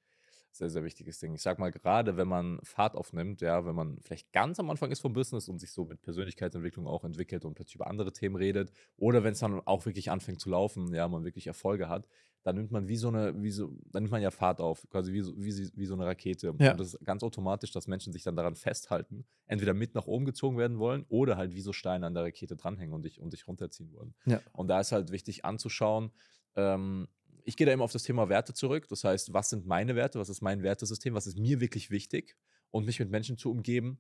sehr, 0.52 0.70
sehr 0.70 0.84
wichtiges 0.84 1.20
Ding. 1.20 1.34
Ich 1.34 1.42
sag 1.42 1.60
mal, 1.60 1.72
gerade 1.72 2.16
wenn 2.16 2.28
man 2.28 2.60
Fahrt 2.64 2.96
aufnimmt, 2.96 3.42
ja, 3.42 3.66
wenn 3.66 3.76
man 3.76 3.98
vielleicht 4.02 4.32
ganz 4.32 4.60
am 4.60 4.70
Anfang 4.70 4.92
ist 4.92 5.02
vom 5.02 5.14
Business 5.14 5.50
und 5.50 5.60
sich 5.60 5.72
so 5.72 5.86
mit 5.86 6.02
Persönlichkeitsentwicklung 6.02 6.88
auch 6.88 7.04
entwickelt 7.04 7.44
und 7.44 7.56
plötzlich 7.56 7.76
über 7.76 7.88
andere 7.88 8.14
Themen 8.14 8.36
redet, 8.36 8.72
oder 8.98 9.24
wenn 9.24 9.34
es 9.34 9.40
dann 9.40 9.62
auch 9.66 9.86
wirklich 9.86 10.12
anfängt 10.12 10.40
zu 10.40 10.50
laufen, 10.50 10.94
ja, 10.94 11.08
man 11.08 11.26
wirklich 11.26 11.48
Erfolge 11.48 11.90
hat, 11.90 12.08
dann 12.46 12.56
nimmt 12.56 12.72
man 12.72 12.88
wie 12.88 12.96
so 12.96 13.08
eine, 13.08 13.42
wie 13.42 13.50
so, 13.50 13.76
dann 13.92 14.04
nimmt 14.04 14.12
man 14.12 14.22
ja 14.22 14.30
Fahrt 14.32 14.62
auf, 14.62 14.88
quasi 14.90 15.12
wie 15.12 15.22
so, 15.22 15.34
wie, 15.36 15.52
sie- 15.52 15.72
wie 15.76 15.86
so 15.88 15.96
eine 15.96 16.06
Rakete. 16.06 16.54
Ja. 16.60 16.72
Und 16.72 16.80
das 16.80 16.94
ist 16.94 17.04
ganz 17.04 17.24
automatisch, 17.24 17.72
dass 17.72 17.88
Menschen 17.88 18.14
sich 18.14 18.24
dann 18.24 18.36
daran 18.36 18.56
festhalten, 18.56 19.26
entweder 19.48 19.74
mit 19.74 19.96
nach 19.96 20.06
oben 20.06 20.26
gezogen 20.26 20.58
werden 20.58 20.78
wollen 20.78 21.06
oder 21.10 21.38
halt 21.38 21.56
wie 21.56 21.62
so 21.62 21.74
Steine 21.74 22.06
an 22.06 22.14
der 22.14 22.24
Rakete 22.24 22.56
dranhängen 22.56 22.94
und 22.94 23.04
dich, 23.04 23.20
und 23.20 23.34
dich 23.34 23.48
runterziehen 23.48 23.92
wollen. 23.92 24.14
Ja. 24.26 24.42
Und 24.54 24.68
da 24.68 24.80
ist 24.80 24.92
halt 24.92 25.12
wichtig 25.12 25.44
anzuschauen, 25.44 26.12
ähm, 26.56 27.08
ich 27.48 27.58
gehe 27.58 27.66
da 27.68 27.74
immer 27.74 27.84
auf 27.84 27.92
das 27.92 28.04
Thema 28.04 28.30
Werte 28.30 28.54
zurück. 28.54 28.88
Das 28.90 29.04
heißt, 29.04 29.34
was 29.34 29.50
sind 29.50 29.66
meine 29.66 29.96
Werte, 29.96 30.20
was 30.20 30.30
ist 30.30 30.42
mein 30.42 30.62
Wertesystem, 30.64 31.14
was 31.16 31.28
ist 31.28 31.38
mir 31.38 31.60
wirklich 31.62 31.90
wichtig 31.92 32.38
und 32.72 32.86
mich 32.86 33.00
mit 33.00 33.10
Menschen 33.10 33.38
zu 33.38 33.52
umgeben, 33.52 34.00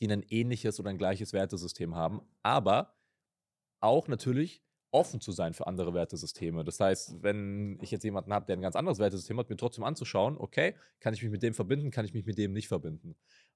die 0.00 0.08
ein 0.10 0.24
ähnliches 0.28 0.80
oder 0.80 0.90
ein 0.90 0.98
gleiches 0.98 1.32
Wertesystem 1.32 1.94
haben, 1.94 2.20
aber 2.42 2.96
auch 3.80 4.08
natürlich 4.08 4.62
offen 4.92 5.20
zu 5.20 5.32
sein 5.32 5.54
für 5.54 5.66
andere 5.66 5.94
Wertesysteme. 5.94 6.64
Das 6.64 6.80
heißt, 6.80 7.22
wenn 7.22 7.78
ich 7.80 7.90
jetzt 7.90 8.04
jemanden 8.04 8.32
habe, 8.32 8.46
der 8.46 8.56
ein 8.56 8.62
ganz 8.62 8.76
anderes 8.76 8.98
Wertesystem 8.98 9.38
hat, 9.38 9.48
mir 9.48 9.56
trotzdem 9.56 9.84
anzuschauen, 9.84 10.36
okay, 10.36 10.74
kann 10.98 11.14
ich 11.14 11.22
mich 11.22 11.30
mit 11.30 11.42
dem 11.42 11.54
verbinden, 11.54 11.90
kann 11.90 12.04
ich 12.04 12.14
mich 12.14 12.26
mit 12.26 12.38
dem 12.38 12.52
nicht 12.52 12.68
verbinden. 12.68 13.14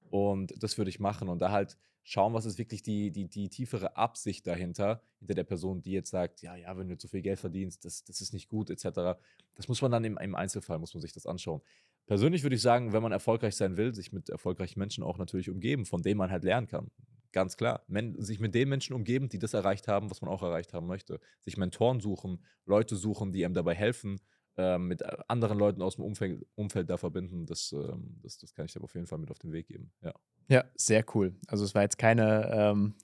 Und 0.09 0.53
das 0.61 0.77
würde 0.77 0.89
ich 0.89 0.99
machen 0.99 1.29
und 1.29 1.39
da 1.39 1.51
halt 1.51 1.77
schauen, 2.03 2.33
was 2.33 2.45
ist 2.45 2.57
wirklich 2.57 2.83
die, 2.83 3.11
die, 3.11 3.27
die 3.27 3.49
tiefere 3.49 3.97
Absicht 3.97 4.45
dahinter, 4.45 5.01
hinter 5.19 5.33
der 5.33 5.43
Person, 5.43 5.81
die 5.81 5.91
jetzt 5.91 6.11
sagt, 6.11 6.41
ja, 6.41 6.55
ja, 6.55 6.77
wenn 6.77 6.87
du 6.87 6.97
zu 6.97 7.07
viel 7.07 7.21
Geld 7.21 7.39
verdienst, 7.39 7.83
das, 7.83 8.03
das 8.03 8.21
ist 8.21 8.31
nicht 8.31 8.47
gut, 8.47 8.69
etc. 8.69 9.19
Das 9.55 9.67
muss 9.67 9.81
man 9.81 9.91
dann 9.91 10.03
im, 10.03 10.17
im 10.17 10.35
Einzelfall, 10.35 10.79
muss 10.79 10.93
man 10.93 11.01
sich 11.01 11.13
das 11.13 11.25
anschauen. 11.25 11.61
Persönlich 12.05 12.43
würde 12.43 12.55
ich 12.55 12.61
sagen, 12.61 12.93
wenn 12.93 13.01
man 13.01 13.11
erfolgreich 13.11 13.55
sein 13.55 13.77
will, 13.77 13.95
sich 13.95 14.13
mit 14.13 14.29
erfolgreichen 14.29 14.79
Menschen 14.79 15.03
auch 15.03 15.17
natürlich 15.17 15.49
umgeben, 15.49 15.85
von 15.85 16.03
denen 16.03 16.19
man 16.19 16.29
halt 16.29 16.43
lernen 16.43 16.67
kann. 16.67 16.91
Ganz 17.35 17.57
klar. 17.57 17.83
Men 17.87 18.15
sich 18.21 18.39
mit 18.39 18.55
den 18.55 18.69
Menschen 18.69 18.93
umgeben, 18.93 19.27
die 19.27 19.39
das 19.39 19.53
erreicht 19.53 19.89
haben, 19.89 20.09
was 20.09 20.21
man 20.21 20.31
auch 20.31 20.41
erreicht 20.41 20.73
haben 20.73 20.87
möchte. 20.87 21.19
Sich 21.41 21.57
Mentoren 21.57 21.99
suchen, 21.99 22.41
Leute 22.65 22.95
suchen, 22.95 23.33
die 23.33 23.43
einem 23.43 23.53
dabei 23.53 23.75
helfen, 23.75 24.21
ähm, 24.55 24.87
mit 24.87 25.01
äh, 25.01 25.17
anderen 25.27 25.59
Leuten 25.59 25.81
aus 25.81 25.97
dem 25.97 26.05
Umfeld, 26.05 26.45
Umfeld 26.55 26.89
da 26.89 26.95
verbinden. 26.95 27.45
Das, 27.45 27.73
ähm, 27.73 28.21
das, 28.23 28.37
das 28.37 28.53
kann 28.53 28.67
ich 28.67 28.71
dir 28.71 28.81
auf 28.81 28.95
jeden 28.95 29.05
Fall 29.05 29.17
mit 29.17 29.31
auf 29.31 29.39
den 29.39 29.51
Weg 29.51 29.67
geben. 29.67 29.91
Ja. 30.01 30.13
Ja, 30.47 30.63
sehr 30.75 31.03
cool. 31.13 31.35
Also 31.47 31.65
es 31.65 31.75
war 31.75 31.81
jetzt 31.81 31.97
keine, 31.97 32.49
ähm, 32.53 32.95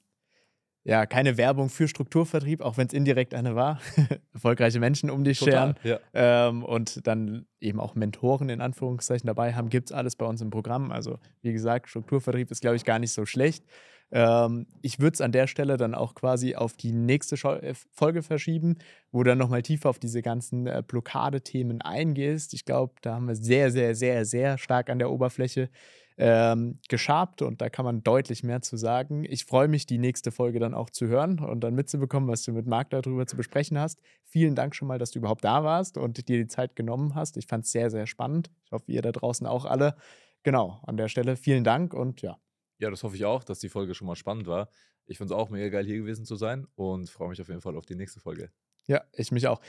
ja, 0.85 1.05
keine 1.05 1.35
Werbung 1.35 1.67
für 1.67 1.89
Strukturvertrieb, 1.89 2.61
auch 2.61 2.77
wenn 2.77 2.87
es 2.87 2.93
indirekt 2.93 3.33
eine 3.33 3.53
war. 3.55 3.81
Erfolgreiche 4.33 4.79
Menschen 4.79 5.09
um 5.09 5.25
dich 5.25 5.39
scheren. 5.39 5.75
Ja. 5.83 5.99
ähm, 6.13 6.63
und 6.63 7.05
dann 7.05 7.47
eben 7.59 7.81
auch 7.81 7.95
Mentoren 7.95 8.47
in 8.47 8.61
Anführungszeichen 8.61 9.27
dabei 9.27 9.55
haben, 9.55 9.67
gibt 9.67 9.89
es 9.89 9.91
alles 9.91 10.15
bei 10.15 10.25
uns 10.25 10.39
im 10.39 10.51
Programm. 10.51 10.89
Also 10.89 11.19
wie 11.41 11.51
gesagt, 11.51 11.89
Strukturvertrieb 11.89 12.49
ist, 12.49 12.61
glaube 12.61 12.77
ich, 12.77 12.85
gar 12.85 12.97
nicht 12.97 13.11
so 13.11 13.25
schlecht. 13.25 13.65
Ähm, 14.11 14.67
ich 14.81 14.99
würde 14.99 15.13
es 15.13 15.21
an 15.21 15.31
der 15.31 15.47
Stelle 15.47 15.77
dann 15.77 15.95
auch 15.95 16.15
quasi 16.15 16.55
auf 16.55 16.73
die 16.73 16.91
nächste 16.91 17.37
Schau 17.37 17.55
äh, 17.55 17.73
Folge 17.91 18.23
verschieben, 18.23 18.77
wo 19.11 19.23
du 19.23 19.29
dann 19.29 19.37
nochmal 19.37 19.61
tiefer 19.61 19.89
auf 19.89 19.99
diese 19.99 20.21
ganzen 20.21 20.67
äh, 20.67 20.83
Blockadethemen 20.85 21.81
eingehst. 21.81 22.53
Ich 22.53 22.65
glaube, 22.65 22.93
da 23.01 23.15
haben 23.15 23.27
wir 23.27 23.35
sehr, 23.35 23.71
sehr, 23.71 23.95
sehr, 23.95 24.25
sehr 24.25 24.57
stark 24.57 24.89
an 24.89 24.99
der 24.99 25.11
Oberfläche 25.11 25.69
ähm, 26.17 26.79
geschabt 26.89 27.41
und 27.41 27.61
da 27.61 27.69
kann 27.69 27.85
man 27.85 28.03
deutlich 28.03 28.43
mehr 28.43 28.61
zu 28.61 28.77
sagen. 28.77 29.25
Ich 29.27 29.45
freue 29.45 29.67
mich, 29.67 29.85
die 29.85 29.97
nächste 29.97 30.31
Folge 30.31 30.59
dann 30.59 30.73
auch 30.73 30.89
zu 30.89 31.07
hören 31.07 31.39
und 31.39 31.61
dann 31.61 31.73
mitzubekommen, 31.73 32.29
was 32.29 32.43
du 32.43 32.51
mit 32.51 32.67
Marc 32.67 32.89
darüber 32.91 33.25
zu 33.25 33.37
besprechen 33.37 33.79
hast. 33.79 34.01
Vielen 34.25 34.55
Dank 34.55 34.75
schon 34.75 34.87
mal, 34.87 34.99
dass 34.99 35.11
du 35.11 35.19
überhaupt 35.19 35.43
da 35.43 35.63
warst 35.63 35.97
und 35.97 36.27
dir 36.27 36.37
die 36.37 36.47
Zeit 36.47 36.75
genommen 36.75 37.15
hast. 37.15 37.37
Ich 37.37 37.47
fand 37.47 37.65
es 37.65 37.71
sehr, 37.71 37.89
sehr 37.89 38.07
spannend. 38.07 38.51
Ich 38.65 38.71
hoffe, 38.71 38.91
ihr 38.91 39.01
da 39.01 39.11
draußen 39.11 39.47
auch 39.47 39.65
alle. 39.65 39.95
Genau, 40.43 40.79
an 40.83 40.97
der 40.97 41.07
Stelle 41.07 41.35
vielen 41.37 41.63
Dank 41.63 41.93
und 41.93 42.21
ja. 42.21 42.37
Ja, 42.81 42.89
das 42.89 43.03
hoffe 43.03 43.15
ich 43.15 43.25
auch, 43.25 43.43
dass 43.43 43.59
die 43.59 43.69
Folge 43.69 43.93
schon 43.93 44.07
mal 44.07 44.15
spannend 44.15 44.47
war. 44.47 44.69
Ich 45.05 45.17
finde 45.17 45.33
es 45.33 45.39
auch 45.39 45.49
mega 45.49 45.69
geil, 45.69 45.85
hier 45.85 45.97
gewesen 45.97 46.25
zu 46.25 46.35
sein 46.35 46.67
und 46.75 47.09
freue 47.09 47.29
mich 47.29 47.41
auf 47.41 47.47
jeden 47.47 47.61
Fall 47.61 47.77
auf 47.77 47.85
die 47.85 47.95
nächste 47.95 48.19
Folge. 48.19 48.51
Ja, 48.87 49.03
ich 49.13 49.31
mich 49.31 49.47
auch. 49.47 49.61